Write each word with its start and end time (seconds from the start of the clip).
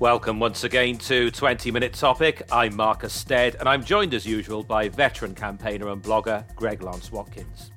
Welcome 0.00 0.38
once 0.38 0.62
again 0.62 0.96
to 0.98 1.28
20 1.28 1.72
Minute 1.72 1.92
Topic. 1.92 2.44
I'm 2.52 2.76
Marcus 2.76 3.12
Stead, 3.12 3.56
and 3.56 3.68
I'm 3.68 3.82
joined 3.82 4.14
as 4.14 4.24
usual 4.24 4.62
by 4.62 4.88
veteran 4.88 5.34
campaigner 5.34 5.88
and 5.88 6.00
blogger 6.00 6.44
Greg 6.54 6.84
Lance 6.84 7.10
Watkins. 7.10 7.72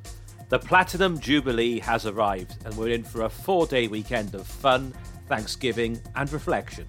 The 0.50 0.60
Platinum 0.60 1.20
Jubilee 1.20 1.80
has 1.80 2.06
arrived, 2.06 2.64
and 2.64 2.78
we're 2.78 2.90
in 2.94 3.04
for 3.04 3.24
a 3.24 3.30
four 3.30 3.66
day 3.66 3.88
weekend 3.88 4.36
of 4.36 4.46
fun, 4.46 4.94
thanksgiving, 5.28 6.00
and 6.16 6.32
reflection. 6.32 6.86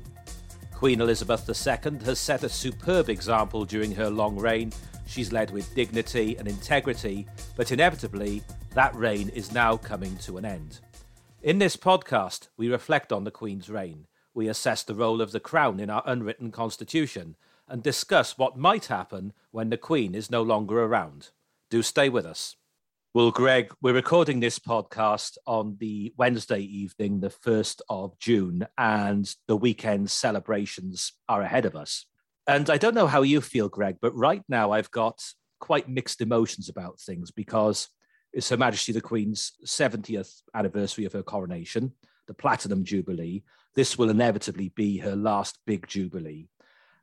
Queen 0.75 1.01
Elizabeth 1.01 1.49
II 1.49 1.99
has 2.05 2.19
set 2.19 2.45
a 2.45 2.49
superb 2.51 3.09
example 3.09 3.65
during 3.65 3.91
her 3.93 4.11
long 4.11 4.37
reign. 4.37 4.71
She's 5.07 5.33
led 5.33 5.51
with 5.51 5.75
dignity 5.75 6.37
and 6.37 6.47
integrity, 6.47 7.27
but 7.57 7.73
inevitably, 7.73 8.43
that 8.75 8.95
reign 8.95 9.31
is 9.31 9.51
now 9.51 9.79
coming 9.79 10.15
to 10.19 10.37
an 10.37 10.45
end. 10.45 10.81
In 11.41 11.59
this 11.59 11.79
podcast, 11.79 12.49
we 12.59 12.69
reflect 12.69 13.15
on 13.15 13.25
the 13.25 13.31
Queen's 13.31 13.71
reign 13.71 14.07
we 14.35 14.49
assess 14.49 14.83
the 14.83 14.95
role 14.95 15.21
of 15.21 15.33
the 15.33 15.41
Crown 15.41 15.79
in 15.81 15.91
our 15.91 16.03
unwritten 16.07 16.51
constitution 16.51 17.37
and 17.69 17.83
discuss 17.83 18.39
what 18.39 18.57
might 18.57 18.87
happen 18.87 19.33
when 19.51 19.71
the 19.71 19.77
Queen 19.77 20.15
is 20.15 20.31
no 20.31 20.43
longer 20.43 20.83
around. 20.83 21.31
Do 21.71 21.83
stay 21.83 22.09
with 22.09 22.25
us. 22.25 22.57
Well, 23.15 23.31
Greg, 23.31 23.75
we're 23.83 23.93
recording 23.93 24.41
this 24.41 24.59
podcast 24.59 25.37
on 25.47 25.77
the 25.79 26.15
Wednesday 26.17 26.61
evening, 26.61 27.21
the 27.21 27.29
1st 27.29 27.83
of 27.91 28.19
June, 28.19 28.67
and 28.79 29.35
the 29.49 29.57
weekend 29.57 30.11
celebrations 30.11 31.13
are 31.29 31.43
ahead 31.43 31.67
of 31.67 31.77
us. 31.77 32.07
And 32.47 32.71
I 32.71 32.79
don't 32.79 32.95
know 32.95 33.07
how 33.07 33.21
you 33.23 33.43
feel, 33.43 33.69
Greg, 33.69 33.99
but 34.01 34.17
right 34.17 34.43
now 34.49 34.73
I've 34.73 34.91
got 34.91 35.23
quite 35.61 35.91
mixed 35.91 36.23
emotions 36.23 36.71
about 36.71 37.01
things 37.01 37.31
because 37.31 37.89
it's 38.33 38.49
Her 38.49 38.57
Majesty 38.57 38.93
the 38.93 39.03
Queen's 39.03 39.53
70th 39.67 40.41
anniversary 40.55 41.05
of 41.05 41.13
her 41.13 41.23
coronation, 41.23 41.93
the 42.27 42.35
Platinum 42.35 42.83
Jubilee, 42.83 43.45
this 43.75 43.97
will 43.99 44.11
inevitably 44.11 44.71
be 44.71 44.99
her 44.99 45.17
last 45.17 45.59
big 45.67 45.87
jubilee. 45.87 46.49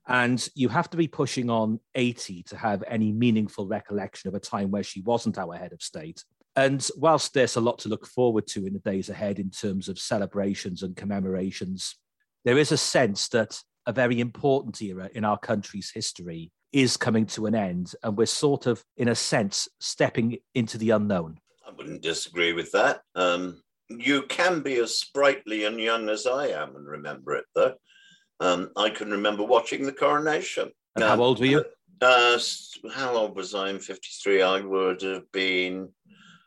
And 0.07 0.47
you 0.55 0.69
have 0.69 0.89
to 0.89 0.97
be 0.97 1.07
pushing 1.07 1.49
on 1.49 1.79
80 1.93 2.43
to 2.43 2.57
have 2.57 2.83
any 2.87 3.11
meaningful 3.11 3.67
recollection 3.67 4.27
of 4.27 4.33
a 4.33 4.39
time 4.39 4.71
where 4.71 4.83
she 4.83 5.01
wasn't 5.01 5.37
our 5.37 5.55
head 5.55 5.71
of 5.71 5.83
state. 5.83 6.23
And 6.55 6.85
whilst 6.97 7.33
there's 7.33 7.55
a 7.55 7.61
lot 7.61 7.79
to 7.79 7.89
look 7.89 8.07
forward 8.07 8.47
to 8.47 8.65
in 8.65 8.73
the 8.73 8.79
days 8.79 9.09
ahead 9.09 9.37
in 9.39 9.51
terms 9.51 9.87
of 9.87 9.99
celebrations 9.99 10.81
and 10.81 10.95
commemorations, 10.95 11.95
there 12.43 12.57
is 12.57 12.71
a 12.71 12.77
sense 12.77 13.27
that 13.29 13.61
a 13.85 13.93
very 13.93 14.19
important 14.19 14.81
era 14.81 15.09
in 15.13 15.23
our 15.23 15.37
country's 15.37 15.91
history 15.93 16.51
is 16.71 16.97
coming 16.97 17.25
to 17.27 17.45
an 17.45 17.55
end. 17.55 17.93
And 18.03 18.17
we're 18.17 18.25
sort 18.25 18.65
of, 18.65 18.83
in 18.97 19.09
a 19.09 19.15
sense, 19.15 19.67
stepping 19.79 20.37
into 20.55 20.77
the 20.77 20.89
unknown. 20.89 21.39
I 21.67 21.71
wouldn't 21.71 22.01
disagree 22.01 22.53
with 22.53 22.71
that. 22.71 23.01
Um, 23.13 23.61
you 23.89 24.23
can 24.23 24.61
be 24.61 24.77
as 24.77 24.97
sprightly 24.97 25.65
and 25.65 25.79
young 25.79 26.09
as 26.09 26.27
I 26.27 26.47
am 26.47 26.75
and 26.75 26.87
remember 26.87 27.35
it, 27.35 27.45
though. 27.55 27.75
Um, 28.39 28.69
I 28.77 28.89
can 28.89 29.11
remember 29.11 29.43
watching 29.43 29.85
the 29.85 29.91
coronation. 29.91 30.71
And 30.95 31.03
how 31.03 31.21
old 31.21 31.39
were 31.39 31.45
you? 31.45 31.65
Uh, 32.01 32.39
how 32.93 33.13
old 33.13 33.35
was 33.35 33.53
I 33.53 33.69
in 33.69 33.79
53? 33.79 34.41
I 34.41 34.61
would 34.61 35.01
have 35.01 35.29
been 35.31 35.89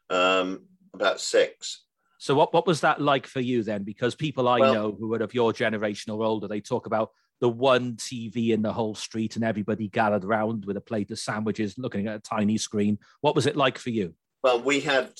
um, 0.08 0.66
about 0.94 1.20
six. 1.20 1.84
So, 2.18 2.34
what, 2.34 2.54
what 2.54 2.66
was 2.66 2.80
that 2.82 3.00
like 3.00 3.26
for 3.26 3.40
you 3.40 3.62
then? 3.62 3.82
Because 3.82 4.14
people 4.14 4.48
I 4.48 4.60
well, 4.60 4.74
know 4.74 4.96
who 4.98 5.12
are 5.14 5.22
of 5.22 5.34
your 5.34 5.52
generation 5.52 6.12
or 6.12 6.22
older, 6.22 6.48
they 6.48 6.60
talk 6.60 6.86
about 6.86 7.10
the 7.40 7.48
one 7.48 7.96
TV 7.96 8.50
in 8.50 8.62
the 8.62 8.72
whole 8.72 8.94
street 8.94 9.34
and 9.34 9.44
everybody 9.44 9.88
gathered 9.88 10.24
around 10.24 10.64
with 10.64 10.76
a 10.76 10.80
plate 10.80 11.10
of 11.10 11.18
sandwiches 11.18 11.76
looking 11.76 12.06
at 12.06 12.14
a 12.14 12.20
tiny 12.20 12.56
screen. 12.56 12.98
What 13.20 13.34
was 13.34 13.46
it 13.46 13.56
like 13.56 13.76
for 13.76 13.90
you? 13.90 14.14
Well, 14.44 14.62
we 14.62 14.80
had 14.80 15.12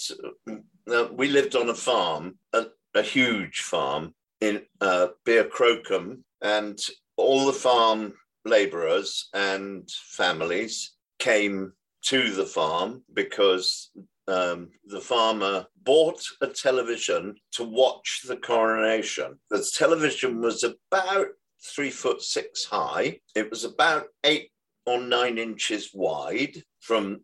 we 1.13 1.29
lived 1.29 1.57
on 1.57 1.69
a 1.69 1.75
farm, 1.75 2.37
a, 2.53 2.67
a 2.95 3.03
huge 3.03 3.61
farm 3.61 4.15
in 4.41 4.63
uh, 4.81 5.09
Beer 5.25 5.45
Crocombe, 5.45 6.25
and 6.41 6.79
all 7.17 7.47
the 7.47 7.53
farm 7.53 8.15
labourers 8.45 9.29
and 9.35 9.89
families 9.91 10.93
came 11.19 11.73
to 12.03 12.33
the 12.33 12.47
farm 12.47 13.03
because 13.15 13.91
um, 14.29 14.71
the 14.87 15.01
farmer 15.01 15.67
bought 15.85 16.23
a 16.41 16.47
television 16.47 17.37
to 17.53 17.65
watch 17.65 18.23
the 18.27 18.37
coronation. 18.37 19.39
The 19.51 19.65
television 19.77 20.41
was 20.41 20.65
about 20.65 21.29
three 21.65 21.91
foot 21.91 22.23
six 22.23 22.65
high. 22.65 23.21
It 23.35 23.51
was 23.51 23.65
about 23.65 24.07
eight 24.25 24.51
or 24.87 25.01
nine 25.01 25.39
inches 25.39 25.91
wide 25.95 26.63
from 26.81 27.21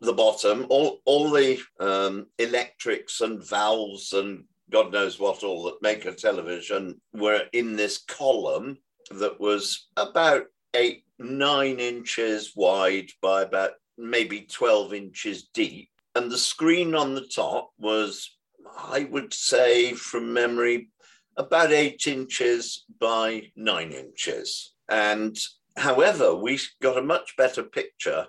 the 0.00 0.12
bottom, 0.12 0.66
all, 0.68 1.00
all 1.04 1.30
the 1.30 1.58
um, 1.78 2.26
electrics 2.38 3.20
and 3.20 3.42
valves 3.42 4.12
and 4.12 4.44
God 4.70 4.92
knows 4.92 5.18
what 5.18 5.42
all 5.42 5.64
that 5.64 5.82
make 5.82 6.04
a 6.04 6.12
television 6.12 7.00
were 7.12 7.42
in 7.52 7.76
this 7.76 7.98
column 7.98 8.78
that 9.10 9.40
was 9.40 9.88
about 9.96 10.44
eight, 10.74 11.04
nine 11.18 11.80
inches 11.80 12.52
wide 12.54 13.10
by 13.20 13.42
about 13.42 13.72
maybe 13.98 14.42
12 14.42 14.94
inches 14.94 15.48
deep. 15.52 15.90
And 16.14 16.30
the 16.30 16.38
screen 16.38 16.94
on 16.94 17.14
the 17.14 17.26
top 17.26 17.70
was, 17.78 18.36
I 18.76 19.08
would 19.10 19.34
say 19.34 19.92
from 19.94 20.32
memory, 20.32 20.88
about 21.36 21.72
eight 21.72 22.06
inches 22.06 22.84
by 23.00 23.50
nine 23.56 23.92
inches. 23.92 24.74
And 24.88 25.36
however, 25.76 26.34
we 26.34 26.60
got 26.80 26.98
a 26.98 27.02
much 27.02 27.36
better 27.36 27.62
picture 27.62 28.26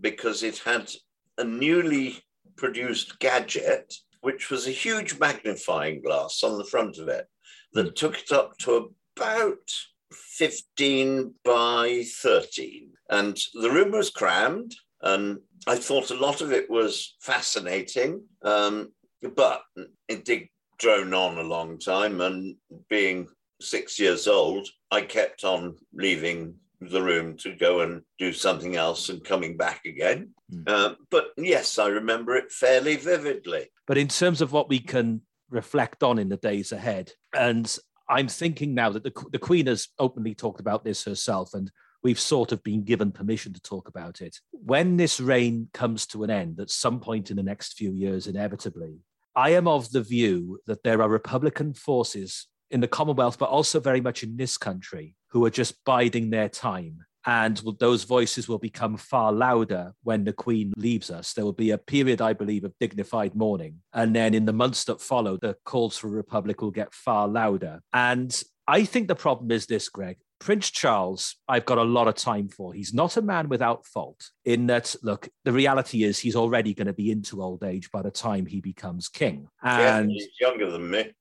because 0.00 0.42
it 0.42 0.58
had 0.58 0.90
a 1.38 1.44
newly 1.44 2.18
produced 2.56 3.18
gadget, 3.18 3.94
which 4.20 4.50
was 4.50 4.66
a 4.66 4.72
huge 4.72 5.18
magnifying 5.18 6.02
glass 6.02 6.42
on 6.42 6.58
the 6.58 6.64
front 6.64 6.98
of 6.98 7.08
it 7.08 7.26
that 7.72 7.86
hmm. 7.86 7.94
took 7.94 8.18
it 8.18 8.32
up 8.32 8.56
to 8.58 8.94
about 9.16 9.70
15 10.12 11.34
by 11.44 12.04
13. 12.22 12.90
And 13.10 13.36
the 13.54 13.70
room 13.70 13.92
was 13.92 14.10
crammed, 14.10 14.74
and 15.02 15.38
I 15.66 15.76
thought 15.76 16.10
a 16.10 16.14
lot 16.14 16.40
of 16.40 16.52
it 16.52 16.70
was 16.70 17.16
fascinating, 17.20 18.22
um, 18.42 18.92
but 19.34 19.62
it 20.08 20.24
did 20.24 20.48
drone 20.78 21.14
on 21.14 21.38
a 21.38 21.42
long 21.42 21.78
time. 21.78 22.20
And 22.20 22.56
being 22.88 23.28
six 23.60 23.98
years 23.98 24.26
old, 24.26 24.68
I 24.90 25.02
kept 25.02 25.44
on 25.44 25.76
leaving 25.92 26.54
the 26.88 27.02
room 27.02 27.36
to 27.38 27.54
go 27.54 27.80
and 27.80 28.02
do 28.18 28.32
something 28.32 28.76
else 28.76 29.08
and 29.08 29.24
coming 29.24 29.56
back 29.56 29.84
again. 29.84 30.30
Mm. 30.52 30.64
Uh, 30.66 30.94
but 31.10 31.28
yes, 31.36 31.78
I 31.78 31.88
remember 31.88 32.36
it 32.36 32.50
fairly 32.50 32.96
vividly. 32.96 33.70
But 33.86 33.98
in 33.98 34.08
terms 34.08 34.40
of 34.40 34.52
what 34.52 34.68
we 34.68 34.78
can 34.78 35.22
reflect 35.50 36.02
on 36.02 36.18
in 36.18 36.28
the 36.28 36.36
days 36.36 36.72
ahead, 36.72 37.12
and 37.34 37.76
I'm 38.08 38.28
thinking 38.28 38.74
now 38.74 38.90
that 38.90 39.04
the, 39.04 39.12
the 39.32 39.38
Queen 39.38 39.66
has 39.66 39.88
openly 39.98 40.34
talked 40.34 40.60
about 40.60 40.84
this 40.84 41.04
herself, 41.04 41.54
and 41.54 41.70
we've 42.02 42.20
sort 42.20 42.52
of 42.52 42.62
been 42.62 42.84
given 42.84 43.12
permission 43.12 43.52
to 43.52 43.62
talk 43.62 43.88
about 43.88 44.20
it. 44.20 44.38
When 44.50 44.96
this 44.96 45.20
reign 45.20 45.68
comes 45.72 46.06
to 46.08 46.24
an 46.24 46.30
end 46.30 46.60
at 46.60 46.70
some 46.70 47.00
point 47.00 47.30
in 47.30 47.36
the 47.36 47.42
next 47.42 47.74
few 47.74 47.92
years, 47.92 48.26
inevitably, 48.26 48.98
I 49.34 49.50
am 49.50 49.66
of 49.66 49.90
the 49.90 50.02
view 50.02 50.60
that 50.66 50.82
there 50.82 51.00
are 51.00 51.08
Republican 51.08 51.72
forces 51.72 52.48
in 52.72 52.80
the 52.80 52.88
Commonwealth, 52.88 53.38
but 53.38 53.50
also 53.50 53.78
very 53.78 54.00
much 54.00 54.22
in 54.22 54.36
this 54.36 54.56
country, 54.56 55.14
who 55.28 55.44
are 55.44 55.50
just 55.50 55.84
biding 55.84 56.30
their 56.30 56.48
time. 56.48 57.04
And 57.24 57.62
those 57.78 58.02
voices 58.02 58.48
will 58.48 58.58
become 58.58 58.96
far 58.96 59.32
louder 59.32 59.94
when 60.02 60.24
the 60.24 60.32
Queen 60.32 60.72
leaves 60.76 61.08
us. 61.08 61.34
There 61.34 61.44
will 61.44 61.52
be 61.52 61.70
a 61.70 61.78
period, 61.78 62.20
I 62.20 62.32
believe, 62.32 62.64
of 62.64 62.74
dignified 62.80 63.36
mourning. 63.36 63.76
And 63.92 64.16
then 64.16 64.34
in 64.34 64.44
the 64.44 64.52
months 64.52 64.84
that 64.84 65.00
follow, 65.00 65.36
the 65.36 65.56
calls 65.64 65.96
for 65.96 66.08
a 66.08 66.10
republic 66.10 66.60
will 66.60 66.72
get 66.72 66.92
far 66.92 67.28
louder. 67.28 67.80
And 67.92 68.42
I 68.66 68.84
think 68.84 69.06
the 69.06 69.14
problem 69.14 69.52
is 69.52 69.66
this, 69.66 69.88
Greg. 69.88 70.16
Prince 70.40 70.70
Charles, 70.70 71.36
I've 71.46 71.64
got 71.64 71.78
a 71.78 71.84
lot 71.84 72.08
of 72.08 72.16
time 72.16 72.48
for. 72.48 72.72
He's 72.72 72.92
not 72.92 73.16
a 73.16 73.22
man 73.22 73.48
without 73.48 73.86
fault, 73.86 74.30
in 74.44 74.66
that, 74.66 74.96
look, 75.04 75.28
the 75.44 75.52
reality 75.52 76.02
is 76.02 76.18
he's 76.18 76.34
already 76.34 76.74
going 76.74 76.88
to 76.88 76.92
be 76.92 77.12
into 77.12 77.40
old 77.40 77.62
age 77.62 77.92
by 77.92 78.02
the 78.02 78.10
time 78.10 78.46
he 78.46 78.60
becomes 78.60 79.08
king. 79.08 79.46
And 79.62 80.10
yeah, 80.10 80.16
he's 80.16 80.40
younger 80.40 80.68
than 80.68 80.90
me. 80.90 81.12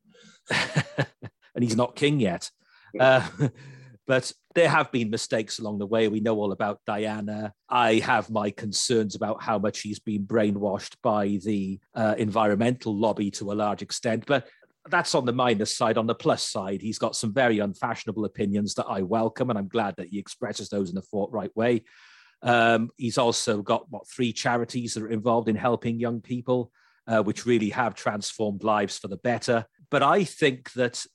and 1.55 1.63
he's 1.63 1.75
not 1.75 1.95
king 1.95 2.19
yet. 2.19 2.49
Uh, 2.99 3.27
but 4.07 4.31
there 4.55 4.69
have 4.69 4.91
been 4.91 5.09
mistakes 5.09 5.59
along 5.59 5.79
the 5.79 5.85
way. 5.85 6.07
We 6.07 6.19
know 6.19 6.35
all 6.35 6.51
about 6.51 6.79
Diana. 6.85 7.53
I 7.69 7.95
have 7.99 8.29
my 8.29 8.51
concerns 8.51 9.15
about 9.15 9.41
how 9.41 9.57
much 9.59 9.81
he's 9.81 9.99
been 9.99 10.25
brainwashed 10.25 10.95
by 11.01 11.39
the 11.43 11.79
uh, 11.95 12.15
environmental 12.17 12.95
lobby 12.95 13.31
to 13.31 13.51
a 13.51 13.53
large 13.53 13.81
extent. 13.81 14.25
But 14.25 14.47
that's 14.89 15.15
on 15.15 15.25
the 15.25 15.33
minus 15.33 15.75
side. 15.75 15.97
On 15.97 16.07
the 16.07 16.15
plus 16.15 16.43
side, 16.43 16.81
he's 16.81 16.97
got 16.97 17.15
some 17.15 17.33
very 17.33 17.59
unfashionable 17.59 18.25
opinions 18.25 18.73
that 18.75 18.87
I 18.87 19.01
welcome, 19.01 19.49
and 19.49 19.57
I'm 19.57 19.67
glad 19.67 19.95
that 19.97 20.07
he 20.07 20.19
expresses 20.19 20.69
those 20.69 20.91
in 20.91 20.97
a 20.97 21.03
forthright 21.03 21.55
way. 21.55 21.83
Um, 22.41 22.89
he's 22.97 23.19
also 23.19 23.61
got 23.61 23.89
what 23.91 24.09
three 24.09 24.33
charities 24.33 24.95
that 24.95 25.03
are 25.03 25.09
involved 25.09 25.47
in 25.47 25.55
helping 25.55 25.99
young 25.99 26.21
people, 26.21 26.71
uh, 27.07 27.21
which 27.21 27.45
really 27.45 27.69
have 27.69 27.93
transformed 27.93 28.63
lives 28.63 28.97
for 28.97 29.07
the 29.07 29.17
better. 29.17 29.65
But 29.91 30.01
I 30.01 30.23
think 30.23 30.71
that 30.73 31.05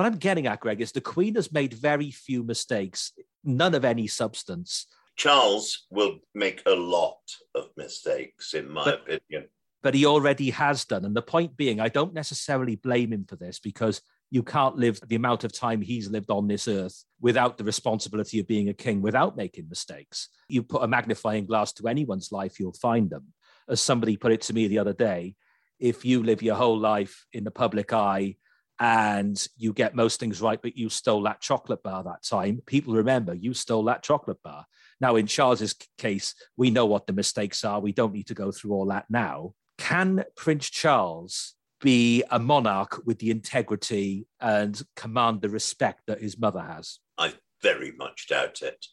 what 0.00 0.06
I'm 0.06 0.18
getting 0.18 0.46
at, 0.46 0.60
Greg, 0.60 0.80
is 0.80 0.92
the 0.92 1.02
Queen 1.02 1.34
has 1.34 1.52
made 1.52 1.74
very 1.74 2.10
few 2.10 2.42
mistakes, 2.42 3.12
none 3.44 3.74
of 3.74 3.84
any 3.84 4.06
substance. 4.06 4.86
Charles 5.16 5.86
will 5.90 6.20
make 6.34 6.62
a 6.64 6.70
lot 6.70 7.18
of 7.54 7.66
mistakes, 7.76 8.54
in 8.54 8.70
my 8.70 8.84
but, 8.84 9.02
opinion. 9.02 9.50
But 9.82 9.94
he 9.94 10.06
already 10.06 10.48
has 10.50 10.86
done. 10.86 11.04
And 11.04 11.14
the 11.14 11.20
point 11.20 11.54
being, 11.54 11.80
I 11.80 11.90
don't 11.90 12.14
necessarily 12.14 12.76
blame 12.76 13.12
him 13.12 13.26
for 13.28 13.36
this 13.36 13.58
because 13.58 14.00
you 14.30 14.42
can't 14.42 14.76
live 14.76 14.98
the 15.06 15.16
amount 15.16 15.44
of 15.44 15.52
time 15.52 15.82
he's 15.82 16.08
lived 16.08 16.30
on 16.30 16.48
this 16.48 16.66
earth 16.66 17.04
without 17.20 17.58
the 17.58 17.64
responsibility 17.64 18.40
of 18.40 18.48
being 18.48 18.70
a 18.70 18.74
king, 18.74 19.02
without 19.02 19.36
making 19.36 19.68
mistakes. 19.68 20.30
You 20.48 20.62
put 20.62 20.82
a 20.82 20.88
magnifying 20.88 21.44
glass 21.44 21.74
to 21.74 21.88
anyone's 21.88 22.32
life, 22.32 22.58
you'll 22.58 22.72
find 22.72 23.10
them. 23.10 23.34
As 23.68 23.82
somebody 23.82 24.16
put 24.16 24.32
it 24.32 24.40
to 24.42 24.54
me 24.54 24.66
the 24.66 24.78
other 24.78 24.94
day, 24.94 25.34
if 25.78 26.06
you 26.06 26.22
live 26.22 26.42
your 26.42 26.56
whole 26.56 26.78
life 26.78 27.26
in 27.34 27.44
the 27.44 27.50
public 27.50 27.92
eye 27.92 28.36
and 28.80 29.46
you 29.58 29.74
get 29.74 29.94
most 29.94 30.18
things 30.18 30.40
right, 30.40 30.60
but 30.60 30.76
you 30.76 30.88
stole 30.88 31.22
that 31.22 31.42
chocolate 31.42 31.82
bar 31.82 32.02
that 32.02 32.22
time, 32.22 32.62
people 32.64 32.94
remember 32.94 33.34
you 33.34 33.52
stole 33.52 33.84
that 33.84 34.02
chocolate 34.02 34.42
bar. 34.42 34.64
Now, 35.02 35.16
in 35.16 35.26
Charles's 35.26 35.74
case, 35.98 36.34
we 36.56 36.70
know 36.70 36.86
what 36.86 37.06
the 37.06 37.12
mistakes 37.12 37.62
are. 37.62 37.78
We 37.78 37.92
don't 37.92 38.14
need 38.14 38.28
to 38.28 38.34
go 38.34 38.50
through 38.50 38.72
all 38.72 38.86
that 38.86 39.04
now. 39.10 39.52
Can 39.76 40.24
Prince 40.34 40.70
Charles 40.70 41.54
be 41.80 42.22
a 42.30 42.38
monarch 42.38 43.02
with 43.04 43.18
the 43.18 43.30
integrity 43.30 44.26
and 44.40 44.80
command 44.96 45.42
the 45.42 45.48
respect 45.50 46.02
that 46.06 46.20
his 46.20 46.38
mother 46.38 46.60
has? 46.60 47.00
I 47.18 47.34
very 47.62 47.92
much 47.92 48.28
doubt 48.28 48.62
it. 48.62 48.86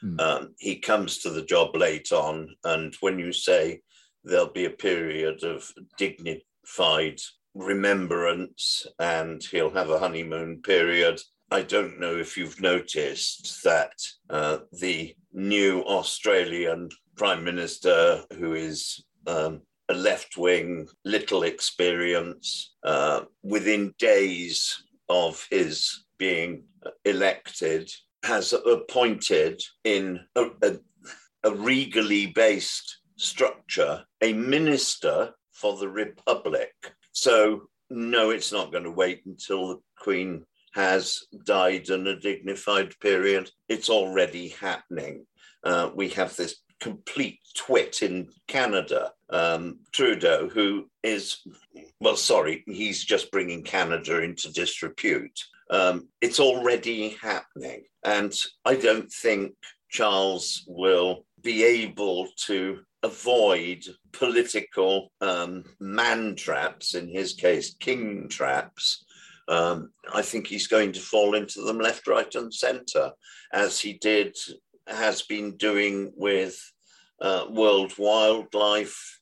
Hmm. 0.00 0.20
Um, 0.20 0.54
he 0.58 0.76
comes 0.76 1.18
to 1.18 1.30
the 1.30 1.44
job 1.44 1.76
late 1.76 2.12
on, 2.12 2.48
and 2.64 2.94
when 3.00 3.18
you 3.18 3.32
say 3.32 3.80
there'll 4.22 4.52
be 4.52 4.64
a 4.64 4.70
period 4.70 5.44
of 5.44 5.70
dignified 5.98 7.20
remembrance 7.54 8.86
and 8.98 9.42
he'll 9.42 9.70
have 9.70 9.90
a 9.90 9.98
honeymoon 9.98 10.62
period, 10.62 11.20
I 11.50 11.62
don't 11.62 12.00
know 12.00 12.16
if 12.16 12.36
you've 12.36 12.60
noticed 12.60 13.62
that 13.64 13.92
uh, 14.30 14.58
the 14.72 15.14
new 15.32 15.82
Australian 15.82 16.88
Prime 17.16 17.44
Minister, 17.44 18.24
who 18.38 18.54
is 18.54 19.04
um, 19.26 19.62
a 19.88 19.94
left 19.94 20.36
wing, 20.36 20.88
little 21.04 21.42
experience. 21.42 22.74
Uh, 22.82 23.22
within 23.42 23.94
days 23.98 24.82
of 25.08 25.46
his 25.50 26.04
being 26.18 26.64
elected, 27.04 27.90
has 28.24 28.52
appointed 28.52 29.60
in 29.84 30.20
a, 30.34 30.46
a, 30.62 30.78
a 31.44 31.54
regally 31.54 32.26
based 32.26 32.98
structure 33.16 34.04
a 34.22 34.32
minister 34.32 35.34
for 35.52 35.76
the 35.76 35.88
Republic. 35.88 36.72
So, 37.14 37.68
no, 37.90 38.30
it's 38.30 38.52
not 38.52 38.72
going 38.72 38.84
to 38.84 38.90
wait 38.90 39.22
until 39.24 39.68
the 39.68 39.80
Queen 39.98 40.44
has 40.74 41.20
died 41.44 41.88
in 41.88 42.06
a 42.08 42.18
dignified 42.18 42.92
period. 43.00 43.50
It's 43.68 43.88
already 43.88 44.48
happening. 44.48 45.24
Uh, 45.62 45.90
we 45.94 46.08
have 46.10 46.34
this 46.36 46.56
complete 46.80 47.38
twit 47.54 48.02
in 48.02 48.28
Canada, 48.48 49.12
um, 49.30 49.78
Trudeau, 49.92 50.48
who 50.48 50.90
is, 51.04 51.38
well, 52.00 52.16
sorry, 52.16 52.64
he's 52.66 53.04
just 53.04 53.30
bringing 53.30 53.62
Canada 53.62 54.20
into 54.20 54.52
disrepute. 54.52 55.38
Um, 55.70 56.08
it's 56.20 56.40
already 56.40 57.16
happening. 57.22 57.84
And 58.04 58.34
I 58.64 58.74
don't 58.74 59.10
think 59.10 59.54
Charles 59.88 60.64
will 60.66 61.24
be 61.42 61.62
able 61.62 62.26
to 62.46 62.80
avoid 63.04 63.84
political 64.12 65.12
um, 65.20 65.62
man 65.78 66.34
traps, 66.34 66.94
in 66.94 67.06
his 67.08 67.34
case, 67.34 67.74
king 67.78 68.28
traps. 68.28 69.04
Um, 69.46 69.90
I 70.12 70.22
think 70.22 70.46
he's 70.46 70.66
going 70.66 70.92
to 70.92 71.00
fall 71.00 71.34
into 71.34 71.60
them 71.62 71.78
left, 71.78 72.06
right, 72.08 72.34
and 72.34 72.52
centre, 72.52 73.12
as 73.52 73.78
he 73.78 73.92
did, 73.94 74.36
has 74.86 75.22
been 75.22 75.56
doing 75.56 76.12
with 76.16 76.58
uh, 77.20 77.44
World 77.50 77.92
Wildlife 77.98 79.20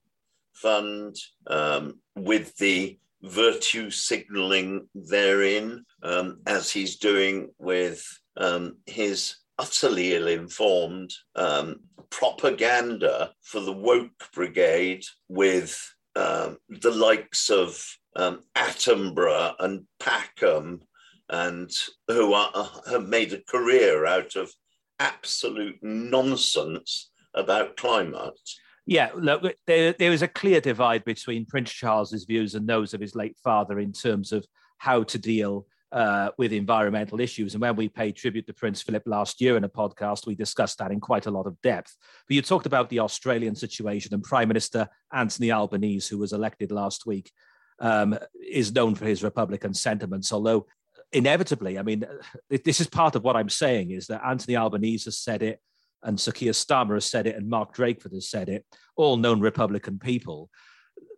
Fund 0.52 1.16
um, 1.48 1.98
with 2.14 2.56
the 2.56 2.98
virtue 3.22 3.90
signaling 3.90 4.88
therein, 4.94 5.84
um, 6.04 6.40
as 6.46 6.70
he's 6.70 6.96
doing 6.96 7.50
with 7.58 8.04
um, 8.36 8.76
his 8.86 9.36
utterly 9.58 10.14
ill 10.14 10.28
informed 10.28 11.12
um, 11.36 11.80
propaganda 12.12 13.32
for 13.42 13.60
the 13.60 13.72
woke 13.72 14.28
brigade 14.32 15.04
with 15.28 15.76
um, 16.14 16.58
the 16.68 16.90
likes 16.90 17.50
of 17.50 17.82
um, 18.14 18.42
Attenborough 18.54 19.54
and 19.58 19.86
Packham, 19.98 20.82
and 21.30 21.70
who 22.08 22.34
are, 22.34 22.70
have 22.88 23.08
made 23.08 23.32
a 23.32 23.42
career 23.42 24.04
out 24.04 24.36
of 24.36 24.52
absolute 25.00 25.78
nonsense 25.82 27.10
about 27.34 27.76
climate. 27.78 28.38
Yeah, 28.84 29.10
look, 29.14 29.54
there, 29.66 29.94
there 29.94 30.12
is 30.12 30.22
a 30.22 30.28
clear 30.28 30.60
divide 30.60 31.04
between 31.04 31.46
Prince 31.46 31.72
Charles's 31.72 32.24
views 32.24 32.54
and 32.54 32.66
those 32.66 32.92
of 32.92 33.00
his 33.00 33.14
late 33.14 33.36
father 33.42 33.78
in 33.78 33.92
terms 33.92 34.32
of 34.32 34.44
how 34.78 35.04
to 35.04 35.18
deal 35.18 35.66
uh, 35.92 36.30
with 36.38 36.52
environmental 36.52 37.20
issues. 37.20 37.54
And 37.54 37.60
when 37.60 37.76
we 37.76 37.88
paid 37.88 38.16
tribute 38.16 38.46
to 38.46 38.54
Prince 38.54 38.82
Philip 38.82 39.02
last 39.06 39.40
year 39.40 39.56
in 39.56 39.64
a 39.64 39.68
podcast, 39.68 40.26
we 40.26 40.34
discussed 40.34 40.78
that 40.78 40.90
in 40.90 41.00
quite 41.00 41.26
a 41.26 41.30
lot 41.30 41.46
of 41.46 41.60
depth. 41.60 41.96
But 42.26 42.34
you 42.34 42.42
talked 42.42 42.66
about 42.66 42.88
the 42.88 43.00
Australian 43.00 43.54
situation, 43.54 44.14
and 44.14 44.22
Prime 44.22 44.48
Minister 44.48 44.88
Anthony 45.12 45.52
Albanese, 45.52 46.08
who 46.08 46.18
was 46.18 46.32
elected 46.32 46.72
last 46.72 47.06
week, 47.06 47.30
um, 47.78 48.18
is 48.50 48.72
known 48.72 48.94
for 48.94 49.04
his 49.04 49.22
Republican 49.22 49.74
sentiments, 49.74 50.32
although 50.32 50.66
inevitably, 51.12 51.78
I 51.78 51.82
mean, 51.82 52.04
this 52.48 52.80
is 52.80 52.88
part 52.88 53.14
of 53.14 53.22
what 53.22 53.36
I'm 53.36 53.50
saying 53.50 53.90
is 53.90 54.06
that 54.06 54.24
Anthony 54.24 54.56
Albanese 54.56 55.04
has 55.04 55.18
said 55.18 55.42
it 55.42 55.60
and 56.02 56.18
Keir 56.18 56.52
Starmer 56.52 56.94
has 56.94 57.06
said 57.06 57.26
it, 57.26 57.36
and 57.36 57.48
Mark 57.48 57.76
Drakeford 57.76 58.12
has 58.12 58.28
said 58.28 58.48
it, 58.48 58.64
all 58.96 59.16
known 59.16 59.40
Republican 59.40 59.98
people. 59.98 60.50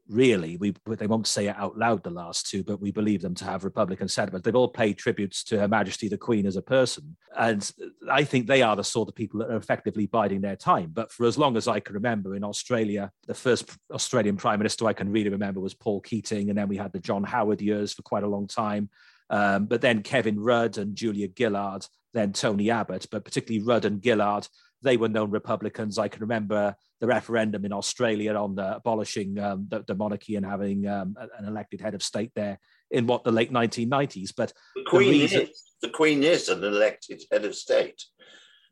Really, 0.09 0.59
we 0.59 0.75
they 0.87 1.06
won't 1.06 1.27
say 1.27 1.47
it 1.47 1.56
out 1.56 1.79
loud, 1.79 2.03
the 2.03 2.11
last 2.11 2.51
two, 2.51 2.62
but 2.62 2.79
we 2.79 2.91
believe 2.91 3.23
them 3.23 3.35
to 3.37 3.45
have 3.47 3.65
Republican 3.65 4.06
sentiment. 4.06 4.45
They've 4.45 4.55
all 4.55 4.69
paid 4.69 4.99
tributes 4.99 5.43
to 5.45 5.59
Her 5.59 5.69
Majesty 5.69 6.09
the 6.09 6.19
Queen 6.19 6.45
as 6.45 6.56
a 6.56 6.62
person. 6.62 7.17
And 7.35 7.71
I 8.11 8.25
think 8.25 8.47
they 8.47 8.61
are 8.61 8.77
the 8.77 8.85
sort 8.85 9.09
of 9.09 9.15
people 9.15 9.41
that 9.41 9.51
are 9.51 9.56
effectively 9.56 10.06
biding 10.06 10.43
their 10.43 10.56
time. 10.56 10.91
But 10.93 11.11
for 11.11 11.25
as 11.25 11.39
long 11.39 11.56
as 11.56 11.69
I 11.69 11.81
can 11.81 11.95
remember 11.95 12.35
in 12.35 12.45
Australia, 12.45 13.11
the 13.27 13.35
first 13.35 13.71
Australian 13.91 14.37
Prime 14.37 14.59
Minister 14.59 14.87
I 14.87 14.93
can 14.93 15.11
really 15.11 15.31
remember 15.31 15.61
was 15.61 15.73
Paul 15.73 16.03
Keating. 16.03 16.51
And 16.51 16.59
then 16.59 16.69
we 16.69 16.77
had 16.77 16.93
the 16.93 17.01
John 17.01 17.25
Howard 17.25 17.62
years 17.62 17.95
for 17.95 18.03
quite 18.03 18.25
a 18.25 18.29
long 18.29 18.47
time. 18.47 18.91
Um, 19.31 19.65
but 19.65 19.81
then 19.81 20.03
Kevin 20.03 20.39
Rudd 20.39 20.77
and 20.77 20.95
Julia 20.95 21.29
Gillard, 21.35 21.87
then 22.12 22.35
Tony 22.35 22.71
Abbott, 22.71 23.06
but 23.11 23.25
particularly 23.25 23.65
Rudd 23.65 23.87
and 23.87 24.05
Gillard 24.05 24.49
they 24.85 24.97
were 24.97 25.09
known 25.09 25.31
Republicans. 25.31 25.99
I 25.99 26.09
can 26.09 26.21
remember 26.21 26.77
the 27.05 27.09
referendum 27.09 27.67
in 27.67 27.73
Australia 27.73 28.33
on 28.35 28.55
the, 28.55 28.77
abolishing 28.77 29.39
um, 29.39 29.67
the, 29.69 29.85
the, 29.87 29.95
monarchy 29.95 30.37
and 30.37 30.47
having 30.47 30.87
um, 30.87 31.15
an 31.39 31.45
elected 31.47 31.79
head 31.79 31.95
of 31.95 32.03
state 32.03 32.33
there 32.35 32.59
in 32.91 33.06
what 33.06 33.25
the 33.25 33.31
late 33.31 33.53
1990s. 33.53 34.33
But 34.35 34.55
the 34.75 34.85
Queen, 34.87 35.12
the, 35.12 35.21
reason... 35.21 35.43
is, 35.43 35.63
the 35.82 35.91
Queen 35.91 36.23
is 36.23 36.49
an 36.49 36.65
elected 36.65 37.23
head 37.31 37.44
of 37.44 37.55
state 37.55 38.03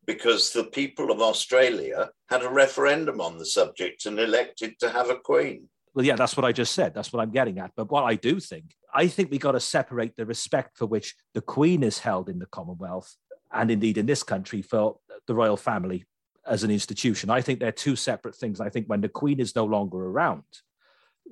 because 0.06 0.50
the 0.50 0.64
people 0.64 1.10
of 1.10 1.20
Australia 1.20 2.08
had 2.30 2.42
a 2.42 2.48
referendum 2.48 3.20
on 3.20 3.36
the 3.36 3.44
subject 3.44 4.06
and 4.06 4.18
elected 4.18 4.78
to 4.80 4.88
have 4.88 5.10
a 5.10 5.16
Queen. 5.16 5.68
Well, 5.92 6.06
yeah, 6.06 6.16
that's 6.16 6.34
what 6.34 6.46
I 6.46 6.52
just 6.52 6.72
said. 6.72 6.94
That's 6.94 7.12
what 7.12 7.22
I'm 7.22 7.32
getting 7.32 7.58
at. 7.58 7.72
But 7.76 7.90
what 7.90 8.04
I 8.04 8.14
do 8.14 8.40
think, 8.40 8.72
I 8.94 9.08
think 9.08 9.30
we 9.30 9.36
got 9.36 9.52
to 9.52 9.60
separate 9.60 10.16
the 10.16 10.24
respect 10.24 10.78
for 10.78 10.86
which 10.86 11.14
the 11.34 11.42
Queen 11.42 11.82
is 11.82 11.98
held 11.98 12.30
in 12.30 12.38
the 12.38 12.46
Commonwealth 12.46 13.14
and 13.52 13.70
indeed 13.70 13.98
in 13.98 14.06
this 14.06 14.22
country 14.22 14.62
for 14.62 14.96
the 15.26 15.34
royal 15.34 15.58
family 15.58 16.06
as 16.46 16.64
an 16.64 16.70
institution. 16.70 17.30
I 17.30 17.40
think 17.40 17.60
they're 17.60 17.72
two 17.72 17.96
separate 17.96 18.36
things. 18.36 18.60
I 18.60 18.68
think 18.68 18.86
when 18.86 19.00
the 19.00 19.08
Queen 19.08 19.40
is 19.40 19.54
no 19.54 19.64
longer 19.64 19.98
around, 19.98 20.44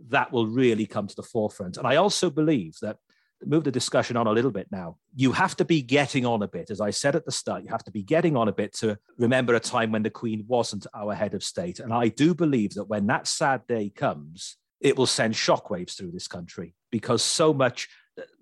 that 0.09 0.33
will 0.33 0.47
really 0.47 0.87
come 0.87 1.07
to 1.07 1.17
the 1.17 1.23
forefront. 1.23 1.77
And 1.77 1.87
I 1.87 1.97
also 1.97 2.31
believe 2.31 2.77
that 2.83 2.99
move 3.45 3.65
the 3.65 3.71
discussion 3.71 4.17
on 4.17 4.27
a 4.27 4.33
little 4.33 4.51
bit 4.51 4.69
now. 4.71 4.97
You 5.15 5.33
have 5.33 5.57
to 5.57 5.65
be 5.65 5.83
getting 5.83 6.27
on 6.27 6.43
a 6.43 6.49
bit. 6.49 6.71
As 6.71 6.81
I 6.81 6.91
said 6.91 7.17
at 7.17 7.25
the 7.25 7.33
start, 7.33 7.63
you 7.63 7.71
have 7.71 7.85
to 7.85 7.91
be 7.91 8.03
getting 8.03 8.37
on 8.37 8.49
a 8.49 8.53
bit 8.53 8.75
to 8.75 8.99
remember 9.19 9.55
a 9.55 9.61
time 9.61 9.93
when 9.93 10.03
the 10.03 10.11
Queen 10.11 10.45
wasn't 10.47 10.87
our 10.95 11.15
head 11.15 11.35
of 11.35 11.43
state. 11.43 11.81
And 11.81 11.93
I 11.93 12.09
do 12.09 12.35
believe 12.35 12.75
that 12.75 12.85
when 12.85 13.07
that 13.07 13.27
sad 13.27 13.67
day 13.67 13.91
comes, 13.91 14.57
it 14.81 14.97
will 14.97 15.07
send 15.07 15.35
shockwaves 15.35 15.97
through 15.97 16.13
this 16.13 16.29
country 16.29 16.75
because 16.91 17.23
so 17.23 17.53
much. 17.53 17.89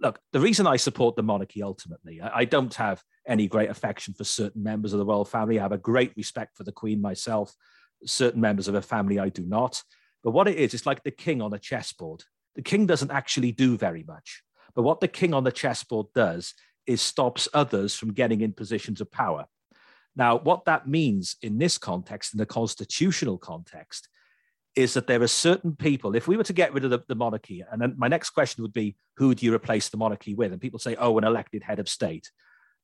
Look, 0.01 0.19
the 0.33 0.41
reason 0.41 0.67
I 0.67 0.77
support 0.77 1.15
the 1.15 1.23
monarchy 1.23 1.63
ultimately, 1.63 2.21
I, 2.21 2.39
I 2.41 2.45
don't 2.45 2.75
have 2.75 3.03
any 3.29 3.47
great 3.47 3.71
affection 3.71 4.15
for 4.15 4.25
certain 4.25 4.63
members 4.63 4.93
of 4.93 4.99
the 4.99 5.05
royal 5.05 5.25
family. 5.25 5.59
I 5.59 5.63
have 5.63 5.73
a 5.73 5.79
great 5.79 6.13
respect 6.17 6.57
for 6.57 6.65
the 6.65 6.73
Queen 6.73 7.01
myself. 7.01 7.55
Certain 8.05 8.41
members 8.41 8.69
of 8.69 8.75
her 8.75 8.81
family 8.81 9.19
I 9.19 9.29
do 9.29 9.45
not. 9.45 9.83
But 10.25 10.33
what 10.33 10.49
it 10.49 10.57
is, 10.57 10.75
it's 10.75 10.87
like 10.87 11.05
the 11.05 11.11
king 11.11 11.41
on 11.41 11.53
a 11.53 11.59
chessboard. 11.59 12.25
The 12.57 12.63
king 12.63 12.87
doesn't 12.87 13.13
actually 13.13 13.53
do 13.53 13.77
very 13.77 14.03
much. 14.03 14.43
But 14.75 14.83
what 14.83 15.01
the 15.01 15.09
king 15.09 15.35
on 15.35 15.45
the 15.45 15.53
chessboard 15.53 16.07
does 16.15 16.55
is 16.87 17.03
stops 17.03 17.49
others 17.53 17.95
from 17.95 18.15
getting 18.15 18.41
in 18.41 18.53
positions 18.53 19.01
of 19.01 19.11
power. 19.11 19.47
Now, 20.17 20.39
what 20.39 20.65
that 20.65 20.89
means 20.89 21.37
in 21.43 21.59
this 21.59 21.79
context, 21.79 22.35
in 22.35 22.39
the 22.39 22.47
constitutional 22.47 23.39
context, 23.39 24.09
is 24.75 24.95
that 24.95 25.07
there 25.07 25.23
are 25.23 25.29
certain 25.29 25.77
people, 25.77 26.15
if 26.15 26.29
we 26.29 26.37
were 26.37 26.45
to 26.45 26.53
get 26.53 26.73
rid 26.73 26.85
of 26.85 26.91
the, 26.91 27.01
the, 27.09 27.15
monarchy, 27.15 27.65
and 27.71 27.81
then 27.81 27.95
my 27.97 28.09
next 28.09 28.31
question 28.31 28.63
would 28.63 28.73
be, 28.73 28.97
who 29.17 29.35
do 29.35 29.45
you 29.45 29.55
replace 29.55 29.89
the 29.89 29.97
monarchy 29.97 30.35
with? 30.35 30.53
And 30.53 30.61
people 30.61 30.79
say, 30.79 30.97
oh, 30.97 31.19
an 31.19 31.25
elected 31.25 31.63
head 31.63 31.79
of 31.79 31.89
state 31.89 32.31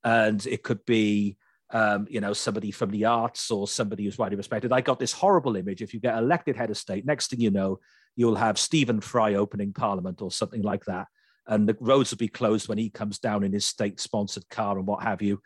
and 0.04 0.46
it 0.46 0.62
could 0.62 0.84
be 0.84 1.36
um, 1.70 2.06
you 2.08 2.20
know 2.20 2.32
somebody 2.32 2.70
from 2.70 2.90
the 2.90 3.06
arts 3.06 3.50
or 3.50 3.66
somebody 3.66 4.04
who's 4.04 4.18
widely 4.18 4.36
respected. 4.36 4.72
I 4.72 4.80
got 4.80 4.98
this 4.98 5.12
horrible 5.12 5.56
image. 5.56 5.82
If 5.82 5.94
you 5.94 6.00
get 6.00 6.16
elected 6.16 6.56
head 6.56 6.70
of 6.70 6.76
state, 6.76 7.06
next 7.06 7.30
thing 7.30 7.40
you 7.40 7.50
know, 7.50 7.80
you'll 8.14 8.36
have 8.36 8.58
Stephen 8.58 9.00
Fry 9.00 9.34
opening 9.34 9.72
Parliament 9.72 10.22
or 10.22 10.30
something 10.30 10.62
like 10.62 10.84
that, 10.84 11.08
and 11.46 11.68
the 11.68 11.76
roads 11.80 12.10
will 12.10 12.18
be 12.18 12.28
closed 12.28 12.68
when 12.68 12.78
he 12.78 12.90
comes 12.90 13.18
down 13.18 13.42
in 13.42 13.52
his 13.52 13.64
state 13.64 13.98
sponsored 13.98 14.48
car 14.50 14.78
and 14.78 14.86
what 14.86 15.02
have 15.02 15.22
you. 15.22 15.40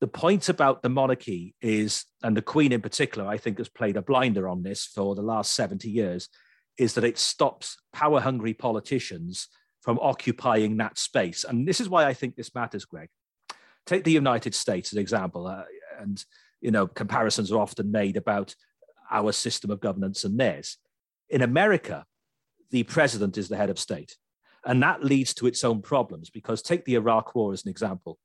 The 0.00 0.06
point 0.06 0.50
about 0.50 0.82
the 0.82 0.90
monarchy 0.90 1.54
is, 1.62 2.04
and 2.22 2.36
the 2.36 2.42
Queen 2.42 2.70
in 2.70 2.82
particular, 2.82 3.26
I 3.26 3.38
think 3.38 3.56
has 3.56 3.70
played 3.70 3.96
a 3.96 4.02
blinder 4.02 4.46
on 4.46 4.62
this 4.62 4.84
for 4.84 5.14
the 5.14 5.22
last 5.22 5.54
70 5.54 5.88
years, 5.88 6.28
is 6.76 6.92
that 6.94 7.04
it 7.04 7.16
stops 7.16 7.78
power 7.94 8.20
hungry 8.20 8.52
politicians 8.52 9.48
from 9.80 9.98
occupying 10.00 10.76
that 10.76 10.98
space. 10.98 11.44
And 11.44 11.66
this 11.66 11.80
is 11.80 11.88
why 11.88 12.04
I 12.04 12.12
think 12.12 12.36
this 12.36 12.54
matters, 12.54 12.84
Greg. 12.84 13.08
Take 13.86 14.04
the 14.04 14.12
United 14.12 14.54
States 14.54 14.90
as 14.90 14.94
an 14.94 15.00
example, 15.00 15.46
uh, 15.46 15.62
and 16.00 16.24
you 16.60 16.70
know 16.70 16.86
comparisons 16.86 17.52
are 17.52 17.60
often 17.60 17.90
made 17.90 18.16
about 18.16 18.54
our 19.10 19.32
system 19.32 19.70
of 19.70 19.80
governance 19.80 20.24
and 20.24 20.38
theirs. 20.38 20.78
In 21.28 21.42
America, 21.42 22.04
the 22.70 22.82
president 22.82 23.38
is 23.38 23.48
the 23.48 23.56
head 23.56 23.70
of 23.70 23.78
state. 23.78 24.16
And 24.64 24.82
that 24.82 25.04
leads 25.04 25.32
to 25.34 25.46
its 25.46 25.62
own 25.62 25.80
problems 25.80 26.28
because 26.28 26.60
take 26.60 26.84
the 26.84 26.96
Iraq 26.96 27.34
War 27.34 27.52
as 27.52 27.64
an 27.64 27.70
example 27.70 28.18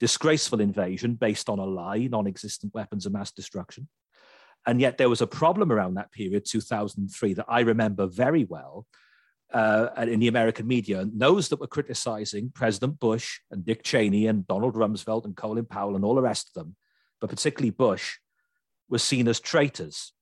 disgraceful 0.00 0.60
invasion 0.60 1.14
based 1.14 1.48
on 1.48 1.58
a 1.58 1.64
lie, 1.64 2.06
non 2.10 2.28
existent 2.28 2.72
weapons 2.72 3.04
of 3.04 3.12
mass 3.12 3.32
destruction. 3.32 3.88
And 4.64 4.80
yet 4.80 4.98
there 4.98 5.08
was 5.08 5.22
a 5.22 5.26
problem 5.26 5.72
around 5.72 5.94
that 5.94 6.12
period, 6.12 6.44
2003, 6.48 7.34
that 7.34 7.46
I 7.48 7.60
remember 7.60 8.06
very 8.06 8.44
well 8.44 8.86
uh, 9.52 9.88
in 9.98 10.20
the 10.20 10.28
American 10.28 10.66
media. 10.66 11.06
Those 11.12 11.48
that 11.48 11.60
were 11.60 11.66
criticizing 11.66 12.50
President 12.54 12.98
Bush 13.00 13.40
and 13.50 13.64
Dick 13.64 13.82
Cheney 13.82 14.26
and 14.26 14.46
Donald 14.46 14.74
Rumsfeld 14.74 15.24
and 15.24 15.36
Colin 15.36 15.64
Powell 15.64 15.96
and 15.96 16.04
all 16.04 16.14
the 16.14 16.22
rest 16.22 16.48
of 16.48 16.54
them, 16.54 16.76
but 17.20 17.30
particularly 17.30 17.70
Bush, 17.70 18.18
were 18.88 18.98
seen 18.98 19.28
as 19.28 19.40
traitors 19.40 20.12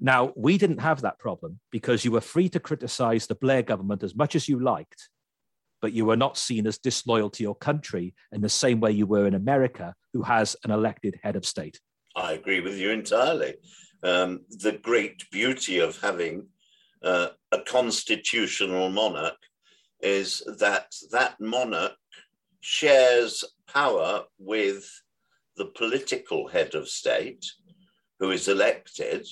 now, 0.00 0.32
we 0.36 0.58
didn't 0.58 0.78
have 0.78 1.00
that 1.00 1.18
problem 1.18 1.58
because 1.72 2.04
you 2.04 2.12
were 2.12 2.20
free 2.20 2.48
to 2.50 2.60
criticize 2.60 3.26
the 3.26 3.34
Blair 3.34 3.62
government 3.62 4.02
as 4.02 4.14
much 4.14 4.36
as 4.36 4.48
you 4.48 4.60
liked, 4.60 5.08
but 5.82 5.92
you 5.92 6.04
were 6.04 6.16
not 6.16 6.38
seen 6.38 6.66
as 6.66 6.78
disloyal 6.78 7.30
to 7.30 7.42
your 7.42 7.56
country 7.56 8.14
in 8.30 8.40
the 8.40 8.48
same 8.48 8.80
way 8.80 8.92
you 8.92 9.06
were 9.06 9.26
in 9.26 9.34
America, 9.34 9.94
who 10.12 10.22
has 10.22 10.54
an 10.64 10.70
elected 10.70 11.18
head 11.22 11.34
of 11.34 11.44
state. 11.44 11.80
I 12.14 12.32
agree 12.32 12.60
with 12.60 12.76
you 12.76 12.90
entirely. 12.90 13.54
Um, 14.04 14.42
the 14.50 14.72
great 14.72 15.28
beauty 15.32 15.80
of 15.80 16.00
having 16.00 16.46
uh, 17.02 17.28
a 17.52 17.60
constitutional 17.60 18.88
monarch 18.88 19.38
is 20.00 20.42
that 20.58 20.94
that 21.10 21.40
monarch 21.40 21.96
shares 22.60 23.44
power 23.66 24.24
with 24.38 24.88
the 25.56 25.66
political 25.66 26.48
head 26.48 26.74
of 26.74 26.88
state 26.88 27.44
who 28.18 28.30
is 28.30 28.48
elected 28.48 29.26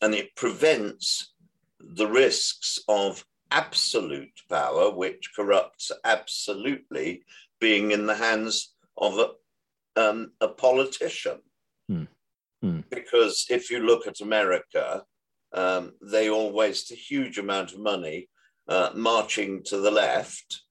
and 0.00 0.14
it 0.14 0.34
prevents 0.36 1.32
the 1.80 2.06
risks 2.06 2.78
of 2.88 3.24
absolute 3.50 4.40
power, 4.48 4.90
which 4.90 5.30
corrupts 5.34 5.92
absolutely, 6.04 7.22
being 7.60 7.92
in 7.92 8.06
the 8.06 8.14
hands 8.14 8.74
of 8.98 9.18
a, 9.18 10.00
um, 10.00 10.32
a 10.40 10.48
politician. 10.48 11.38
Hmm. 11.88 12.04
Hmm. 12.62 12.80
Because 12.90 13.46
if 13.48 13.70
you 13.70 13.80
look 13.80 14.06
at 14.06 14.20
America, 14.20 15.04
um, 15.54 15.92
they 16.02 16.30
all 16.30 16.52
waste 16.52 16.90
a 16.90 16.96
huge 16.96 17.38
amount 17.38 17.72
of 17.72 17.80
money 17.80 18.28
uh, 18.68 18.90
marching 18.94 19.62
to 19.64 19.78
the 19.78 19.90
left. 19.90 20.62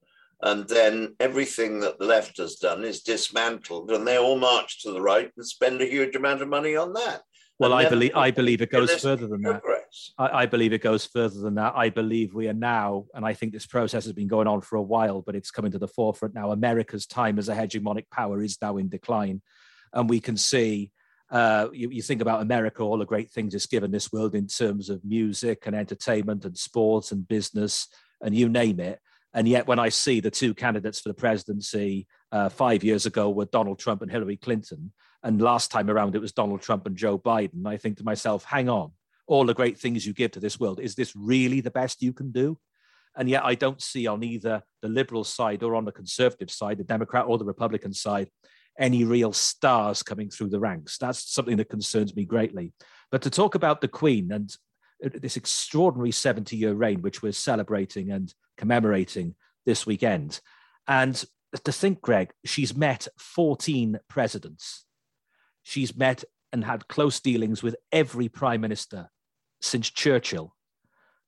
And 0.41 0.67
then 0.67 1.15
everything 1.21 1.79
that 1.79 1.99
the 1.99 2.05
left 2.05 2.37
has 2.37 2.55
done 2.55 2.83
is 2.83 3.01
dismantled, 3.01 3.91
and 3.91 4.05
they 4.05 4.17
all 4.17 4.37
march 4.37 4.81
to 4.81 4.91
the 4.91 5.01
right 5.01 5.31
and 5.37 5.45
spend 5.45 5.81
a 5.81 5.85
huge 5.85 6.15
amount 6.17 6.41
of 6.41 6.49
money 6.49 6.75
on 6.75 6.91
that. 6.93 7.21
Well, 7.59 7.73
I 7.73 7.87
believe 7.87 8.11
I 8.15 8.31
believe 8.31 8.61
it 8.61 8.71
goes 8.71 8.93
further 8.95 9.27
than 9.27 9.41
that. 9.43 9.61
I, 10.17 10.41
I, 10.41 10.45
believe 10.47 10.73
it 10.73 10.81
goes 10.81 11.05
further 11.05 11.39
than 11.39 11.55
that. 11.55 11.73
I 11.75 11.89
believe 11.89 12.33
we 12.33 12.49
are 12.49 12.53
now, 12.53 13.05
and 13.13 13.23
I 13.23 13.33
think 13.33 13.53
this 13.53 13.67
process 13.67 14.03
has 14.03 14.13
been 14.13 14.27
going 14.27 14.47
on 14.47 14.59
for 14.59 14.75
a 14.75 14.81
while, 14.81 15.21
but 15.21 15.35
it's 15.35 15.51
coming 15.51 15.71
to 15.71 15.77
the 15.77 15.87
forefront 15.87 16.33
now. 16.33 16.51
America's 16.51 17.05
time 17.05 17.37
as 17.39 17.47
a 17.47 17.55
hegemonic 17.55 18.09
power 18.11 18.41
is 18.41 18.57
now 18.61 18.77
in 18.77 18.89
decline, 18.89 19.41
and 19.93 20.09
we 20.09 20.19
can 20.19 20.35
see. 20.35 20.91
Uh, 21.33 21.67
you, 21.73 21.89
you, 21.89 22.03
think 22.03 22.21
about 22.21 22.43
America, 22.43 22.83
all 22.83 22.99
the 22.99 23.05
great 23.05 23.31
things 23.31 23.55
it's 23.55 23.65
given 23.65 23.89
this 23.89 24.11
world 24.13 24.35
in 24.35 24.45
terms 24.45 24.87
of 24.87 25.03
music 25.03 25.63
and 25.65 25.75
entertainment 25.75 26.45
and 26.45 26.55
sports 26.55 27.11
and 27.11 27.27
business 27.27 27.87
and 28.21 28.35
you 28.35 28.47
name 28.47 28.79
it. 28.79 28.99
And 29.33 29.47
yet, 29.47 29.65
when 29.65 29.79
I 29.79 29.89
see 29.89 30.19
the 30.19 30.29
two 30.29 30.53
candidates 30.53 30.99
for 30.99 31.09
the 31.09 31.15
presidency 31.15 32.05
uh, 32.31 32.49
five 32.49 32.83
years 32.83 33.07
ago 33.07 33.31
were 33.31 33.45
Donald 33.45 33.79
Trump 33.79 34.03
and 34.03 34.11
Hillary 34.11 34.37
Clinton, 34.37 34.93
and 35.23 35.41
last 35.41 35.71
time 35.71 35.89
around, 35.89 36.15
it 36.15 36.21
was 36.21 36.33
Donald 36.33 36.61
Trump 36.61 36.85
and 36.85 36.95
Joe 36.95 37.17
Biden. 37.17 37.65
I 37.65 37.77
think 37.77 37.97
to 37.97 38.03
myself, 38.03 38.43
hang 38.43 38.69
on, 38.69 38.91
all 39.25 39.45
the 39.45 39.55
great 39.55 39.79
things 39.79 40.05
you 40.05 40.13
give 40.13 40.31
to 40.31 40.39
this 40.39 40.59
world, 40.59 40.79
is 40.79 40.93
this 40.93 41.15
really 41.15 41.61
the 41.61 41.71
best 41.71 42.03
you 42.03 42.13
can 42.13 42.31
do? 42.31 42.59
And 43.15 43.27
yet, 43.27 43.43
I 43.43 43.55
don't 43.55 43.81
see 43.81 44.05
on 44.05 44.23
either 44.23 44.61
the 44.83 44.87
liberal 44.87 45.23
side 45.23 45.63
or 45.63 45.73
on 45.73 45.85
the 45.85 45.91
conservative 45.91 46.51
side, 46.51 46.77
the 46.77 46.83
Democrat 46.83 47.25
or 47.27 47.39
the 47.39 47.45
Republican 47.45 47.93
side, 47.93 48.29
any 48.77 49.03
real 49.03 49.33
stars 49.33 50.03
coming 50.03 50.29
through 50.29 50.49
the 50.49 50.59
ranks. 50.59 50.97
That's 50.97 51.31
something 51.31 51.57
that 51.57 51.69
concerns 51.69 52.15
me 52.15 52.25
greatly. 52.25 52.73
But 53.11 53.21
to 53.23 53.29
talk 53.29 53.55
about 53.55 53.81
the 53.81 53.87
Queen 53.87 54.31
and 54.31 54.55
uh, 55.03 55.09
this 55.21 55.37
extraordinary 55.37 56.11
70 56.11 56.55
year 56.55 56.73
reign, 56.73 57.01
which 57.01 57.21
we're 57.21 57.33
celebrating 57.33 58.11
and 58.11 58.33
commemorating 58.57 59.35
this 59.65 59.85
weekend, 59.85 60.39
and 60.87 61.23
to 61.65 61.71
think, 61.71 62.01
Greg, 62.01 62.31
she's 62.45 62.75
met 62.75 63.07
14 63.17 63.99
presidents 64.09 64.85
she's 65.63 65.95
met 65.95 66.23
and 66.51 66.63
had 66.63 66.87
close 66.87 67.19
dealings 67.19 67.63
with 67.63 67.75
every 67.91 68.29
prime 68.29 68.61
minister 68.61 69.09
since 69.61 69.89
Churchill. 69.89 70.53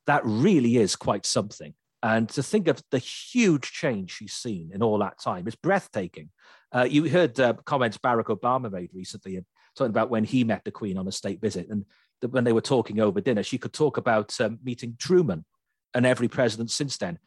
That 0.05 0.21
really 0.23 0.77
is 0.77 0.95
quite 0.95 1.25
something. 1.25 1.73
And 2.03 2.29
to 2.29 2.43
think 2.43 2.67
of 2.67 2.83
the 2.91 2.99
huge 2.99 3.71
change 3.71 4.11
she's 4.11 4.33
seen 4.33 4.69
in 4.71 4.83
all 4.83 4.99
that 4.99 5.19
time 5.19 5.47
is 5.47 5.55
breathtaking. 5.55 6.29
Uh, 6.75 6.83
you 6.83 7.09
heard 7.09 7.39
uh, 7.39 7.53
comments 7.63 7.97
Barack 7.97 8.25
Obama 8.25 8.69
made 8.69 8.89
recently, 8.93 9.39
talking 9.77 9.91
about 9.91 10.09
when 10.09 10.25
he 10.25 10.43
met 10.43 10.63
the 10.65 10.71
Queen 10.71 10.97
on 10.97 11.07
a 11.07 11.11
state 11.11 11.39
visit, 11.39 11.69
and 11.69 11.85
the, 12.19 12.27
when 12.27 12.43
they 12.43 12.51
were 12.51 12.59
talking 12.59 12.99
over 12.99 13.21
dinner, 13.21 13.43
she 13.43 13.57
could 13.57 13.71
talk 13.71 13.95
about 13.95 14.39
um, 14.41 14.59
meeting 14.61 14.97
Truman 14.99 15.45
and 15.93 16.05
every 16.05 16.27
president 16.27 16.69
since 16.71 16.97
then. 16.97 17.17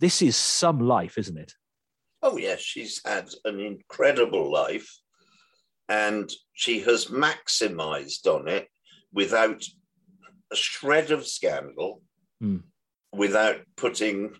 This 0.00 0.20
is 0.20 0.36
some 0.36 0.80
life, 0.80 1.16
isn't 1.16 1.38
it? 1.38 1.54
Oh 2.22 2.36
yes, 2.36 2.60
she's 2.60 3.00
had 3.04 3.30
an 3.46 3.58
incredible 3.60 4.52
life 4.52 4.90
and 5.88 6.30
she 6.52 6.80
has 6.80 7.06
maximized 7.06 8.26
on 8.26 8.48
it 8.48 8.68
without 9.12 9.64
a 10.52 10.56
shred 10.56 11.10
of 11.10 11.26
scandal, 11.26 12.02
mm. 12.42 12.62
without 13.12 13.60
putting 13.76 14.34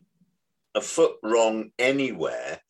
a 0.74 0.80
foot 0.80 1.16
wrong 1.22 1.70
anywhere 1.78 2.60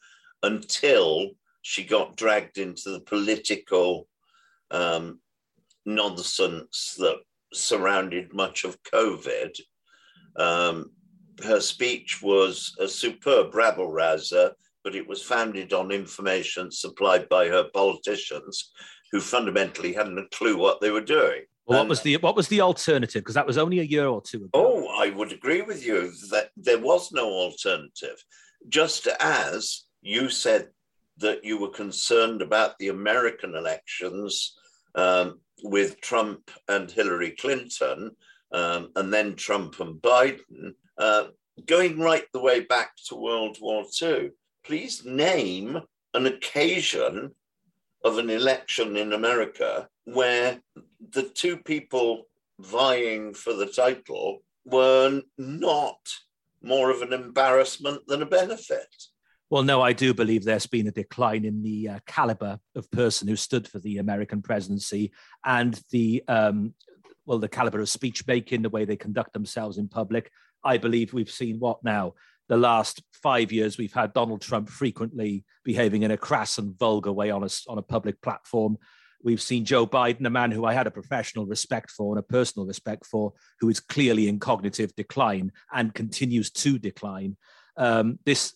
until 0.43 1.31
she 1.63 1.85
got 1.85 2.17
dragged 2.17 2.59
into 2.59 2.91
the 2.91 3.01
political 3.01 4.09
um, 4.71 5.21
nonsense 5.85 6.95
that 6.99 7.19
surrounded 7.53 8.33
much 8.33 8.65
of 8.65 8.83
COVID. 8.83 9.59
Um, 10.37 10.93
her 11.45 11.61
speech 11.61 12.21
was 12.23 12.75
a 12.79 12.87
superb 12.87 13.55
rabble 13.55 13.91
rouser 13.91 14.53
but 14.83 14.95
it 14.95 15.07
was 15.07 15.23
founded 15.23 15.73
on 15.73 15.91
information 15.91 16.71
supplied 16.71 17.29
by 17.29 17.49
her 17.49 17.65
politicians 17.75 18.73
who 19.13 19.21
fundamentally 19.21 19.93
hadn't 19.93 20.19
a 20.19 20.29
clue 20.29 20.57
what 20.57 20.81
they 20.81 20.91
were 20.91 21.01
doing. 21.01 21.43
Well, 21.67 21.81
what 21.81 21.89
was 21.89 22.03
the 22.03 22.17
what 22.19 22.37
was 22.37 22.49
the 22.49 22.63
alternative? 22.63 23.23
Because 23.23 23.35
that 23.35 23.47
was 23.47 23.59
only 23.59 23.81
a 23.81 23.85
year 23.85 24.07
or 24.07 24.21
two 24.21 24.39
ago. 24.39 24.51
Oh, 24.55 24.87
I 24.99 25.11
would 25.11 25.33
agree 25.33 25.63
with 25.63 25.87
you 25.87 26.13
that 26.31 26.51
there 26.57 26.81
was 26.81 27.13
no 27.13 27.27
alternative. 27.29 28.25
Just 28.69 29.07
as 29.21 29.85
you 30.03 30.31
said 30.31 30.69
that 31.21 31.45
you 31.45 31.59
were 31.59 31.71
concerned 31.71 32.43
about 32.43 32.79
the 32.79 32.89
American 32.89 33.55
elections 33.55 34.59
um, 34.95 35.41
with 35.63 36.01
Trump 36.01 36.51
and 36.69 36.91
Hillary 36.91 37.33
Clinton, 37.33 38.11
um, 38.53 38.91
and 38.97 39.13
then 39.13 39.37
Trump 39.37 39.81
and 39.81 40.01
Biden, 40.01 40.75
uh, 40.99 41.29
going 41.67 42.01
right 42.01 42.25
the 42.33 42.41
way 42.41 42.61
back 42.61 42.93
to 43.07 43.15
World 43.15 43.59
War 43.61 43.85
II 44.03 44.31
please 44.65 45.05
name 45.05 45.81
an 46.15 46.27
occasion 46.27 47.35
of 48.05 48.19
an 48.19 48.31
election 48.31 48.97
in 48.97 49.13
America 49.13 49.89
where 50.05 50.61
the 51.13 51.23
two 51.23 51.57
people 51.57 52.27
vying 52.59 53.35
for 53.35 53.53
the 53.53 53.67
title 53.67 54.43
were 54.65 55.21
not 55.39 55.99
more 56.63 56.91
of 56.91 57.03
an 57.03 57.13
embarrassment 57.13 58.07
than 58.07 58.23
a 58.23 58.27
benefit. 58.27 58.95
Well, 59.51 59.65
no, 59.65 59.83
I 59.83 59.93
do 59.93 60.15
believe 60.15 60.45
there's 60.45 60.69
been 60.69 60.87
a 60.87 60.93
decline 60.93 61.45
in 61.45 61.63
the 61.63 61.89
uh, 61.89 61.99
caliber 62.07 62.61
of 62.77 62.91
person 62.93 63.27
who 63.27 63.35
stood 63.35 63.67
for 63.67 63.81
the 63.81 63.99
American 63.99 64.43
presidency 64.43 65.13
and 65.45 65.81
the 65.91 66.23
um, 66.29 66.75
well, 67.27 67.41
the 67.41 67.49
caliber 67.49 67.81
of 67.81 67.89
speech 67.89 68.27
making, 68.27 68.63
the 68.63 68.71
way 68.71 68.85
they 68.85 68.97
conduct 68.97 69.33
themselves 69.33 69.77
in 69.77 69.89
public. 69.89 70.31
I 70.65 70.79
believe 70.79 71.13
we've 71.13 71.31
seen 71.31 71.59
what 71.59 71.83
now 71.83 72.15
the 72.49 72.57
last 72.57 73.03
five 73.13 73.53
years, 73.53 73.79
we've 73.79 73.93
had 73.93 74.13
Donald 74.13 74.41
Trump 74.41 74.69
frequently 74.69 75.45
behaving 75.65 76.03
in 76.03 76.11
a 76.11 76.17
crass 76.17 76.59
and 76.59 76.77
vulgar 76.79 77.13
way 77.13 77.31
on 77.31 77.43
a, 77.45 77.49
on 77.69 77.79
a 77.79 77.83
public 77.83 78.21
platform. 78.23 78.77
We've 79.23 79.43
seen 79.43 79.65
Joe 79.65 79.87
Biden, 79.87 80.27
a 80.27 80.31
man 80.31 80.51
who 80.51 80.65
I 80.65 80.75
had 80.75 80.87
a 80.87 80.91
professional 80.91 81.47
respect 81.47 81.91
for 81.91 82.13
and 82.13 82.19
a 82.19 82.27
personal 82.27 82.67
respect 82.67 83.07
for, 83.07 83.33
who 83.61 83.69
is 83.69 83.79
clearly 83.79 84.29
in 84.29 84.41
cognitive 84.41 84.95
decline 84.97 85.53
and 85.73 85.95
continues 85.95 86.51
to 86.53 86.79
decline. 86.79 87.37
um, 87.77 88.19
this 88.25 88.55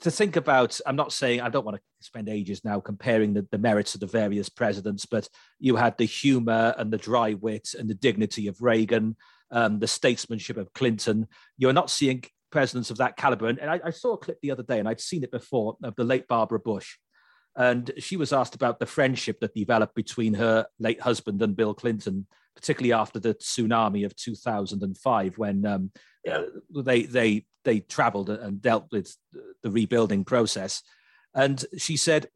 to 0.00 0.10
think 0.10 0.36
about. 0.36 0.78
I'm 0.86 0.96
not 0.96 1.12
saying 1.12 1.40
I 1.40 1.48
don't 1.48 1.64
want 1.64 1.76
to 1.76 1.82
spend 2.00 2.28
ages 2.28 2.64
now 2.64 2.80
comparing 2.80 3.34
the, 3.34 3.46
the 3.50 3.58
merits 3.58 3.94
of 3.94 4.00
the 4.00 4.06
various 4.06 4.48
presidents, 4.48 5.06
but 5.06 5.28
you 5.58 5.76
had 5.76 5.98
the 5.98 6.04
humor 6.04 6.74
and 6.78 6.92
the 6.92 6.98
dry 6.98 7.34
wit 7.34 7.70
and 7.78 7.88
the 7.88 7.94
dignity 7.94 8.46
of 8.48 8.60
Reagan, 8.60 9.16
um, 9.50 9.78
the 9.78 9.88
statesmanship 9.88 10.56
of 10.56 10.72
Clinton. 10.72 11.26
You're 11.58 11.72
not 11.72 11.90
seeing 11.90 12.24
presidents 12.50 12.90
of 12.90 12.98
that 12.98 13.16
caliber. 13.16 13.48
And, 13.48 13.58
and 13.58 13.70
I, 13.70 13.80
I, 13.84 13.90
saw 13.90 14.14
a 14.14 14.18
clip 14.18 14.38
the 14.40 14.52
other 14.52 14.62
day, 14.62 14.78
and 14.78 14.88
I'd 14.88 15.00
seen 15.00 15.24
it 15.24 15.32
before 15.32 15.76
of 15.82 15.96
the 15.96 16.04
late 16.04 16.28
Barbara 16.28 16.60
Bush. 16.60 16.96
And 17.56 17.90
she 17.98 18.16
was 18.16 18.32
asked 18.32 18.54
about 18.54 18.78
the 18.78 18.86
friendship 18.86 19.40
that 19.40 19.54
developed 19.54 19.94
between 19.94 20.34
her 20.34 20.66
late 20.78 21.00
husband 21.00 21.42
and 21.42 21.56
Bill 21.56 21.74
Clinton, 21.74 22.26
particularly 22.54 22.92
after 22.92 23.18
the 23.18 23.34
tsunami 23.34 24.04
of 24.04 24.14
2005, 24.16 25.38
when 25.38 25.66
um, 25.66 25.90
yeah. 26.24 26.42
they 26.70 27.02
they 27.02 27.46
they 27.64 27.80
travelled 27.80 28.30
and 28.30 28.60
dealt 28.60 28.86
with 28.92 29.16
the 29.62 29.70
rebuilding 29.70 30.24
process. 30.24 30.82
And 31.34 31.64
she 31.76 31.96
said 31.96 32.28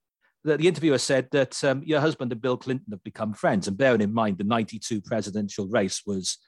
that 0.44 0.58
the 0.58 0.68
interviewer 0.68 0.98
said 0.98 1.28
that 1.32 1.62
um, 1.64 1.82
your 1.84 2.00
husband 2.00 2.32
and 2.32 2.40
Bill 2.40 2.56
Clinton 2.56 2.92
have 2.92 3.04
become 3.04 3.34
friends. 3.34 3.68
And 3.68 3.76
bearing 3.76 4.00
in 4.00 4.12
mind 4.12 4.38
the 4.38 4.44
92 4.44 5.00
presidential 5.02 5.68
race 5.68 6.02
was 6.06 6.38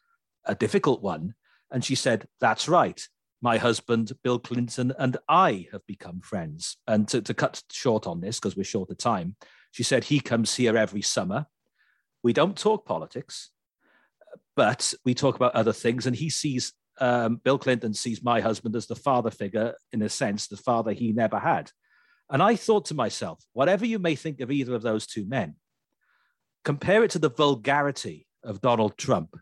a 0.45 0.55
difficult 0.55 1.03
one. 1.03 1.35
And 1.71 1.85
she 1.85 1.95
said, 1.95 2.27
That's 2.41 2.69
right 2.69 3.01
my 3.43 3.57
husband, 3.57 4.13
Bill 4.23 4.39
Clinton, 4.39 4.93
and 4.99 5.17
I 5.29 5.69
have 5.73 5.87
become 5.87 6.21
friends. 6.21 6.77
And 6.87 7.09
to, 7.09 7.23
to 7.23 7.35
cut 7.35 7.63
short 7.71 8.07
on 8.07 8.21
this, 8.21 8.39
because 8.39 8.57
we're 8.57 8.65
short 8.65 8.91
of 8.91 8.99
time, 8.99 9.37
she 9.73 9.83
said 9.83 10.05
he 10.05 10.21
comes 10.21 10.55
here 10.55 10.77
every 10.77 11.03
summer. 11.03 11.47
We 12.23 12.33
don't 12.33 12.57
talk 12.57 12.85
politics, 12.85 13.51
but 14.57 14.93
we 15.05 15.15
talk 15.15 15.37
about 15.37 15.55
other 15.55 15.73
things. 15.73 16.07
And 16.07 16.15
he 16.15 16.29
sees, 16.29 16.75
um, 17.01 17.37
Bill 17.37 17.59
Clinton 17.59 17.95
sees 17.95 18.23
my 18.23 18.41
husband 18.41 18.77
as 18.77 18.87
the 18.87 18.95
father 18.95 19.31
figure, 19.31 19.75
in 19.93 20.03
a 20.03 20.09
sense, 20.09 20.47
the 20.47 20.57
father 20.57 20.93
he 20.93 21.13
never 21.13 21.39
had. 21.39 21.71
And 22.31 22.43
I 22.43 22.55
thought 22.55 22.85
to 22.87 22.95
myself, 22.95 23.43
whatever 23.53 23.85
you 23.85 23.99
may 23.99 24.15
think 24.15 24.41
of 24.41 24.51
either 24.51 24.75
of 24.75 24.83
those 24.83 25.07
two 25.07 25.27
men, 25.27 25.57
compare 26.65 27.03
it 27.03 27.11
to 27.13 27.19
the 27.19 27.31
vulgarity 27.31 28.27
of 28.45 28.61
Donald 28.61 28.97
Trump 28.97 29.37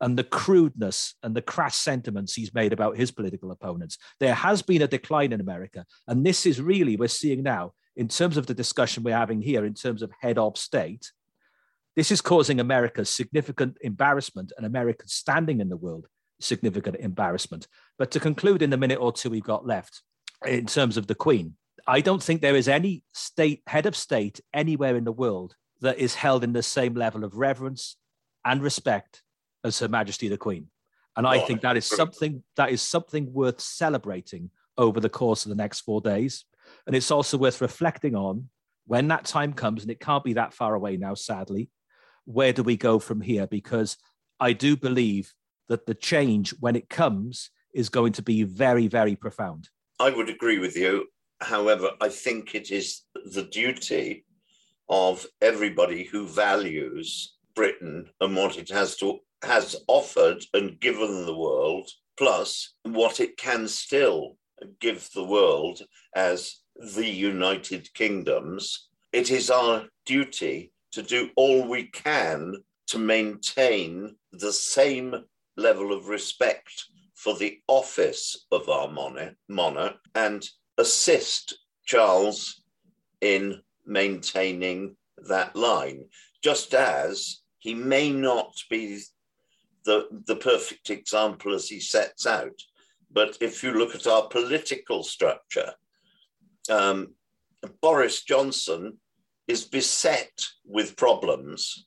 and 0.00 0.18
the 0.18 0.24
crudeness 0.24 1.14
and 1.22 1.34
the 1.34 1.42
crass 1.42 1.76
sentiments 1.76 2.34
he's 2.34 2.54
made 2.54 2.72
about 2.72 2.96
his 2.96 3.10
political 3.10 3.50
opponents. 3.50 3.98
There 4.20 4.34
has 4.34 4.62
been 4.62 4.82
a 4.82 4.86
decline 4.86 5.32
in 5.32 5.40
America. 5.40 5.86
And 6.06 6.24
this 6.24 6.46
is 6.46 6.60
really, 6.60 6.96
we're 6.96 7.08
seeing 7.08 7.42
now, 7.42 7.72
in 7.96 8.08
terms 8.08 8.36
of 8.36 8.46
the 8.46 8.54
discussion 8.54 9.02
we're 9.02 9.16
having 9.16 9.40
here, 9.40 9.64
in 9.64 9.74
terms 9.74 10.02
of 10.02 10.12
head 10.20 10.36
of 10.36 10.58
state, 10.58 11.10
this 11.96 12.10
is 12.10 12.20
causing 12.20 12.58
America 12.58 13.04
significant 13.04 13.78
embarrassment 13.80 14.52
and 14.56 14.66
America's 14.66 15.12
standing 15.12 15.60
in 15.60 15.68
the 15.68 15.76
world 15.76 16.06
significant 16.40 16.96
embarrassment. 16.96 17.66
But 17.98 18.10
to 18.12 18.20
conclude 18.20 18.62
in 18.62 18.70
the 18.70 18.76
minute 18.76 19.00
or 19.00 19.12
two 19.12 19.30
we've 19.30 19.42
got 19.42 19.66
left, 19.66 20.02
in 20.46 20.66
terms 20.66 20.96
of 20.96 21.06
the 21.06 21.14
Queen, 21.14 21.56
I 21.86 22.00
don't 22.00 22.22
think 22.22 22.40
there 22.40 22.56
is 22.56 22.68
any 22.68 23.02
state 23.12 23.62
head 23.66 23.86
of 23.86 23.96
state 23.96 24.40
anywhere 24.52 24.96
in 24.96 25.04
the 25.04 25.12
world 25.12 25.54
that 25.80 25.98
is 25.98 26.14
held 26.14 26.44
in 26.44 26.52
the 26.52 26.62
same 26.62 26.94
level 26.94 27.24
of 27.24 27.36
reverence 27.36 27.96
and 28.44 28.62
respect 28.62 29.22
as 29.64 29.78
Her 29.78 29.88
Majesty 29.88 30.28
the 30.28 30.38
Queen. 30.38 30.68
And 31.16 31.26
I 31.26 31.38
oh, 31.38 31.46
think 31.46 31.60
that 31.60 31.76
is 31.76 31.86
something 31.86 32.42
that 32.56 32.70
is 32.70 32.82
something 32.82 33.32
worth 33.32 33.60
celebrating 33.60 34.50
over 34.76 34.98
the 34.98 35.08
course 35.08 35.44
of 35.44 35.50
the 35.50 35.56
next 35.56 35.80
four 35.80 36.00
days. 36.00 36.44
And 36.86 36.96
it's 36.96 37.10
also 37.10 37.38
worth 37.38 37.60
reflecting 37.60 38.16
on 38.16 38.48
when 38.86 39.08
that 39.08 39.24
time 39.24 39.52
comes, 39.52 39.82
and 39.82 39.90
it 39.90 40.00
can't 40.00 40.24
be 40.24 40.34
that 40.34 40.54
far 40.54 40.74
away 40.74 40.96
now, 40.96 41.14
sadly. 41.14 41.70
Where 42.24 42.52
do 42.52 42.62
we 42.62 42.76
go 42.76 42.98
from 42.98 43.20
here? 43.20 43.46
Because 43.46 43.96
I 44.40 44.52
do 44.52 44.76
believe 44.76 45.32
that 45.68 45.86
the 45.86 45.94
change, 45.94 46.54
when 46.60 46.76
it 46.76 46.88
comes, 46.88 47.50
is 47.74 47.88
going 47.88 48.12
to 48.12 48.22
be 48.22 48.42
very, 48.42 48.86
very 48.86 49.16
profound. 49.16 49.68
I 49.98 50.10
would 50.10 50.28
agree 50.28 50.58
with 50.58 50.76
you. 50.76 51.06
However, 51.40 51.90
I 52.00 52.08
think 52.08 52.54
it 52.54 52.70
is 52.70 53.02
the 53.32 53.44
duty 53.44 54.24
of 54.88 55.26
everybody 55.40 56.04
who 56.04 56.26
values 56.26 57.36
Britain 57.54 58.10
and 58.20 58.36
what 58.36 58.58
it 58.58 58.70
has 58.70 58.96
to 58.98 59.20
has 59.42 59.76
offered 59.88 60.42
and 60.54 60.80
given 60.80 61.26
the 61.26 61.36
world, 61.36 61.90
plus 62.16 62.74
what 62.82 63.20
it 63.20 63.36
can 63.36 63.68
still 63.68 64.36
give 64.80 65.08
the 65.14 65.24
world 65.24 65.82
as 66.14 66.60
the 66.96 67.06
United 67.06 67.92
Kingdoms, 67.94 68.88
it 69.12 69.30
is 69.30 69.50
our 69.50 69.84
duty 70.06 70.72
to 70.92 71.02
do 71.02 71.30
all 71.36 71.68
we 71.68 71.84
can 71.84 72.54
to 72.86 72.98
maintain 72.98 74.16
the 74.32 74.52
same 74.52 75.14
level 75.56 75.92
of 75.92 76.08
respect 76.08 76.84
for 77.14 77.36
the 77.36 77.58
office 77.68 78.46
of 78.50 78.68
our 78.68 78.90
monarch, 79.48 79.96
and 80.14 80.48
assist 80.78 81.58
Charles 81.84 82.62
in 83.20 83.60
maintaining 83.86 84.96
that 85.28 85.54
line, 85.54 86.04
just 86.42 86.74
as 86.74 87.40
he 87.58 87.74
may 87.74 88.10
not 88.10 88.54
be 88.68 89.00
the, 89.84 90.08
the 90.26 90.36
perfect 90.36 90.90
example 90.90 91.54
as 91.54 91.68
he 91.68 91.80
sets 91.80 92.26
out. 92.26 92.60
But 93.10 93.38
if 93.40 93.62
you 93.62 93.72
look 93.72 93.94
at 93.94 94.06
our 94.06 94.26
political 94.28 95.02
structure, 95.02 95.72
um, 96.68 97.14
Boris 97.80 98.22
Johnson 98.22 98.98
is 99.46 99.64
beset 99.64 100.32
with 100.64 100.96
problems, 100.96 101.86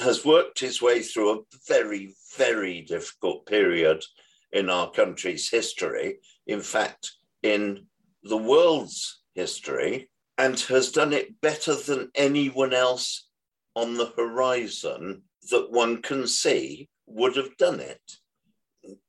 has 0.00 0.24
worked 0.24 0.60
his 0.60 0.80
way 0.82 1.00
through 1.00 1.30
a 1.30 1.42
very, 1.68 2.14
very 2.36 2.82
difficult 2.82 3.46
period 3.46 4.04
in 4.52 4.68
our 4.68 4.90
country's 4.90 5.48
history, 5.48 6.18
in 6.46 6.60
fact, 6.60 7.12
in 7.42 7.86
the 8.22 8.36
world's 8.36 9.22
history, 9.34 10.10
and 10.38 10.58
has 10.60 10.90
done 10.90 11.12
it 11.12 11.40
better 11.40 11.74
than 11.74 12.10
anyone 12.14 12.72
else 12.72 13.28
on 13.74 13.96
the 13.96 14.12
horizon 14.16 15.22
that 15.50 15.70
one 15.70 16.02
can 16.02 16.26
see 16.26 16.88
would 17.06 17.36
have 17.36 17.56
done 17.56 17.80
it. 17.80 18.00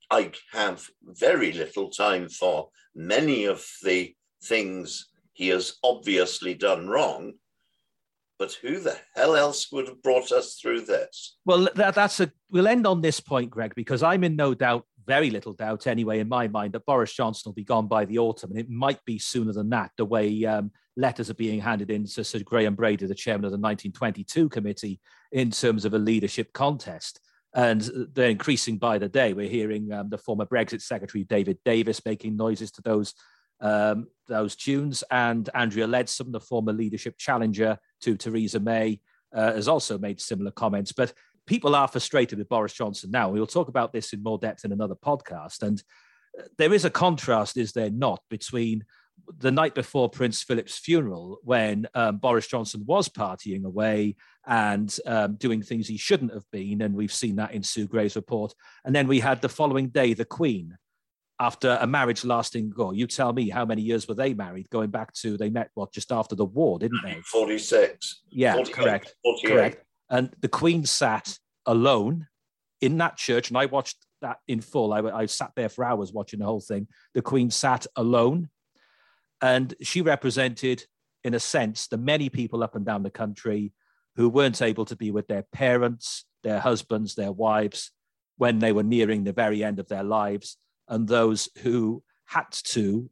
I 0.10 0.32
have 0.51 0.86
very 1.04 1.54
little 1.54 1.89
time 1.89 2.27
for 2.27 2.69
many 2.93 3.45
of 3.45 3.65
the 3.84 4.13
things 4.43 5.08
he 5.34 5.47
has 5.49 5.77
obviously 5.84 6.54
done 6.54 6.88
wrong. 6.88 7.34
But 8.41 8.54
who 8.54 8.80
the 8.80 8.97
hell 9.13 9.36
else 9.36 9.71
would 9.71 9.88
have 9.88 10.01
brought 10.01 10.32
us 10.32 10.56
through 10.56 10.82
this? 10.82 11.38
Well, 11.45 11.69
that, 11.75 11.93
that's 11.93 12.19
a. 12.21 12.32
We'll 12.49 12.67
end 12.67 12.88
on 12.88 12.99
this 12.99 13.19
point, 13.19 13.51
Greg, 13.51 13.73
because 13.75 14.01
I'm 14.01 14.23
in 14.23 14.36
no 14.36 14.56
doubt, 14.56 14.84
very 15.06 15.30
little 15.30 15.54
doubt 15.54 15.86
anyway, 15.86 16.17
in 16.17 16.27
my 16.27 16.47
mind, 16.47 16.73
that 16.73 16.88
Boris 16.88 17.13
Johnson 17.13 17.43
will 17.45 17.54
be 17.54 17.63
gone 17.63 17.86
by 17.86 18.04
the 18.06 18.17
autumn, 18.17 18.49
and 18.49 18.60
it 18.60 18.67
might 18.67 18.97
be 19.06 19.19
sooner 19.19 19.54
than 19.54 19.69
that. 19.69 19.91
The 19.95 20.06
way 20.06 20.43
um, 20.45 20.71
letters 20.97 21.30
are 21.30 21.36
being 21.36 21.62
handed 21.62 21.91
in 21.91 22.08
to 22.08 22.23
Sir 22.23 22.39
Graham 22.39 22.73
Brady, 22.73 23.06
the 23.06 23.13
chairman 23.13 23.45
of 23.45 23.51
the 23.51 23.60
1922 23.60 24.49
committee, 24.49 24.99
in 25.32 25.51
terms 25.51 25.86
of 25.86 25.93
a 25.93 25.99
leadership 25.99 26.51
contest 26.51 27.19
and 27.54 27.82
they're 28.13 28.30
increasing 28.30 28.77
by 28.77 28.97
the 28.97 29.10
day. 29.10 29.34
We're 29.34 29.49
hearing 29.49 29.91
um, 29.91 30.10
the 30.10 30.17
former 30.17 30.45
Brexit 30.45 30.82
Secretary 30.82 31.25
David 31.25 31.58
Davis 31.65 32.01
making 32.06 32.38
noises 32.38 32.71
to 32.71 32.82
those 32.82 33.13
um, 33.62 34.08
those 34.28 34.56
tunes, 34.56 35.04
and 35.12 35.50
Andrea 35.54 35.88
Leadsom, 35.88 36.32
the 36.32 36.39
former 36.39 36.74
leadership 36.74 37.17
challenger 37.17 37.78
to 38.02 38.17
Theresa 38.17 38.60
May, 38.60 39.00
uh, 39.34 39.54
has 39.54 39.67
also 39.67 39.97
made 39.97 40.19
similar 40.19 40.52
comments. 40.52 40.91
But 40.91 41.13
people 41.45 41.76
are 41.76 41.88
frustrated 41.88 42.38
with 42.39 42.50
Boris 42.50 42.74
Johnson 42.74 43.12
now. 43.12 43.30
We'll 43.30 43.47
talk 43.47 43.67
about 43.67 43.93
this 43.93 44.13
in 44.13 44.24
more 44.24 44.38
depth 44.38 44.65
in 44.65 44.71
another 44.71 44.95
podcast. 44.95 45.62
And 45.62 45.82
uh, 46.38 46.43
there 46.58 46.74
is 46.74 46.86
a 46.86 46.89
contrast, 46.89 47.58
is 47.58 47.74
there 47.74 47.89
not, 47.89 48.21
between 48.30 48.84
the 49.38 49.52
night 49.52 49.76
before 49.76 50.10
Prince 50.10 50.41
Philip's 50.41 50.78
funeral, 50.78 51.39
when 51.43 51.88
um, 51.93 52.17
Boris 52.17 52.47
Johnson 52.47 52.84
was 52.86 53.08
partying 53.08 53.65
away 53.65 54.15
and 54.47 54.97
um, 55.06 55.36
doing 55.36 55.62
things 55.62 55.88
he 55.88 55.97
shouldn't 55.97 56.34
have 56.34 56.50
been, 56.52 56.82
and 56.82 56.95
we've 56.95 57.13
seen 57.13 57.36
that 57.36 57.54
in 57.54 57.63
Sue 57.63 57.88
Gray's 57.88 58.15
report. 58.15 58.54
And 58.84 58.95
then 58.95 59.08
we 59.08 59.19
had 59.19 59.41
the 59.41 59.50
following 59.50 59.89
day 59.89 60.13
the 60.13 60.26
Queen, 60.26 60.78
after 61.41 61.80
a 61.82 61.88
marriage 61.88 62.23
lasting, 62.23 62.71
oh, 62.77 62.91
you 62.91 63.08
tell 63.08 63.34
me 63.34 63.49
how 63.49 63.65
many 63.65 63.82
years 63.82 64.08
were 64.08 64.13
they 64.13 64.34
married? 64.36 64.69
Going 64.69 64.91
back 64.91 65.12
to 65.15 65.38
they 65.38 65.49
met 65.49 65.71
what 65.73 65.91
just 65.91 66.12
after 66.12 66.36
the 66.36 66.45
war, 66.45 66.77
didn't 66.77 67.01
they? 67.04 67.19
Forty 67.25 67.58
six. 67.58 68.21
Yeah, 68.30 68.62
correct, 68.71 69.15
48. 69.23 69.51
correct. 69.51 69.86
And 70.10 70.30
the 70.39 70.47
Queen 70.47 70.86
sat 70.86 71.39
alone 71.65 72.27
in 72.80 72.97
that 72.99 73.17
church, 73.17 73.49
and 73.49 73.58
I 73.58 73.65
watched 73.65 73.97
that 74.21 74.38
in 74.47 74.62
full. 74.62 74.93
I, 74.93 74.99
I 74.99 75.25
sat 75.25 75.51
there 75.56 75.69
for 75.69 75.84
hours 75.84 76.13
watching 76.13 76.39
the 76.39 76.45
whole 76.45 76.62
thing. 76.62 76.88
The 77.15 77.23
Queen 77.23 77.49
sat 77.49 77.88
alone 77.95 78.49
and 79.41 79.73
she 79.82 80.01
represented, 80.01 80.86
in 81.23 81.34
a 81.34 81.39
sense, 81.39 81.88
the 81.88 81.97
many 81.97 82.30
people 82.30 82.63
up 82.63 82.75
and 82.75 82.86
down 82.86 83.01
the 83.01 83.10
country 83.10 83.73
who 84.15 84.30
weren't 84.30 84.62
able 84.62 84.86
to 84.86 84.95
be 84.95 85.10
with 85.10 85.27
their 85.27 85.45
parents, 85.51 86.25
their 86.43 86.60
husbands, 86.60 87.15
their 87.15 87.32
wives 87.32 87.89
when 88.38 88.60
they 88.60 88.71
were 88.71 88.84
nearing 88.84 89.23
the 89.23 89.34
very 89.34 89.63
end 89.63 89.80
of 89.80 89.88
their 89.88 90.04
lives, 90.04 90.58
and 90.91 91.08
those 91.08 91.49
who 91.60 92.04
had 92.25 92.51
to 92.51 93.10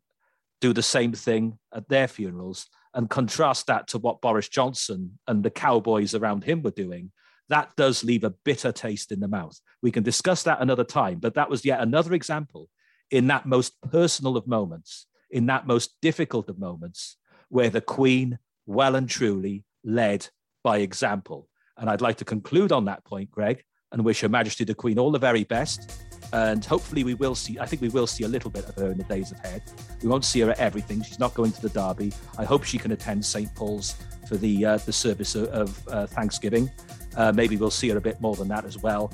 do 0.62 0.74
the 0.74 0.84
same 0.84 1.14
thing 1.14 1.58
at 1.74 1.90
their 1.90 2.08
funerals. 2.08 2.68
And 2.94 3.10
contrast 3.10 3.68
that 3.68 3.88
to 3.90 3.98
what 4.00 4.22
Boris 4.22 4.50
Johnson 4.50 5.20
and 5.28 5.44
the 5.44 5.52
cowboys 5.52 6.14
around 6.16 6.44
him 6.44 6.62
were 6.62 6.72
doing. 6.72 7.12
That 7.48 7.76
does 7.76 8.04
leave 8.04 8.24
a 8.24 8.32
bitter 8.32 8.72
taste 8.72 9.12
in 9.12 9.20
the 9.20 9.28
mouth. 9.28 9.60
We 9.82 9.92
can 9.92 10.04
discuss 10.04 10.44
that 10.44 10.62
another 10.62 10.84
time, 10.84 11.20
but 11.20 11.36
that 11.36 11.50
was 11.50 11.64
yet 11.66 11.82
another 11.82 12.14
example 12.14 12.70
in 13.12 13.28
that 13.28 13.46
most 13.46 13.80
personal 13.90 14.38
of 14.38 14.48
moments, 14.48 15.06
in 15.32 15.46
that 15.48 15.68
most 15.68 15.96
difficult 16.02 16.50
of 16.50 16.60
moments, 16.60 17.18
where 17.50 17.70
the 17.70 17.82
Queen 17.82 18.40
well 18.66 18.96
and 18.96 19.08
truly 19.08 19.66
led 19.84 20.28
by 20.64 20.80
example. 20.80 21.48
And 21.78 21.90
I'd 21.90 22.02
like 22.02 22.18
to 22.18 22.26
conclude 22.26 22.72
on 22.72 22.86
that 22.86 23.06
point, 23.06 23.32
Greg, 23.32 23.64
and 23.92 24.04
wish 24.04 24.22
Her 24.22 24.30
Majesty 24.30 24.64
the 24.64 24.76
Queen 24.76 25.00
all 25.00 25.12
the 25.12 25.20
very 25.20 25.44
best. 25.44 26.09
And 26.32 26.64
hopefully, 26.64 27.04
we 27.04 27.16
will 27.16 27.36
see. 27.36 27.60
I 27.60 27.66
think 27.66 27.82
we 27.82 27.90
will 27.90 28.08
see 28.08 28.24
a 28.24 28.28
little 28.28 28.52
bit 28.52 28.66
of 28.66 28.76
her 28.76 28.92
in 28.92 28.98
the 28.98 29.04
days 29.06 29.32
ahead. 29.32 29.64
We 30.04 30.10
won't 30.10 30.26
see 30.26 30.42
her 30.42 30.52
at 30.52 30.60
everything. 30.60 31.02
She's 31.02 31.20
not 31.20 31.34
going 31.34 31.52
to 31.54 31.62
the 31.62 31.70
Derby. 31.70 32.14
I 32.38 32.46
hope 32.46 32.64
she 32.64 32.78
can 32.78 32.92
attend 32.92 33.26
St 33.26 33.54
Paul's 33.56 33.96
for 34.28 34.38
the 34.38 34.66
uh, 34.66 34.78
the 34.78 34.94
service 34.94 35.36
of, 35.36 35.88
uh, 35.88 36.06
Thanksgiving. 36.06 36.70
Uh, 37.18 37.32
maybe 37.32 37.58
we'll 37.58 37.72
see 37.72 37.90
her 37.90 37.98
a 37.98 38.02
bit 38.02 38.22
more 38.22 38.36
than 38.36 38.48
that 38.50 38.64
as 38.64 38.78
well. 38.78 39.12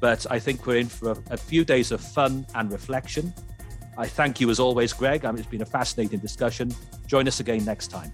But 0.00 0.26
I 0.30 0.38
think 0.38 0.66
we're 0.66 0.78
in 0.78 0.88
for 0.88 1.12
a, 1.12 1.16
a 1.30 1.36
few 1.36 1.64
days 1.64 1.92
of 1.92 2.00
fun 2.00 2.44
and 2.54 2.70
reflection. 2.70 3.32
I 3.96 4.06
thank 4.06 4.40
you 4.40 4.50
as 4.50 4.60
always, 4.60 4.92
Greg. 4.92 5.24
I 5.24 5.30
mean, 5.30 5.38
it's 5.38 5.48
been 5.48 5.62
a 5.62 5.66
fascinating 5.66 6.18
discussion. 6.18 6.74
Join 7.06 7.28
us 7.28 7.40
again 7.40 7.64
next 7.64 7.88
time. 7.88 8.12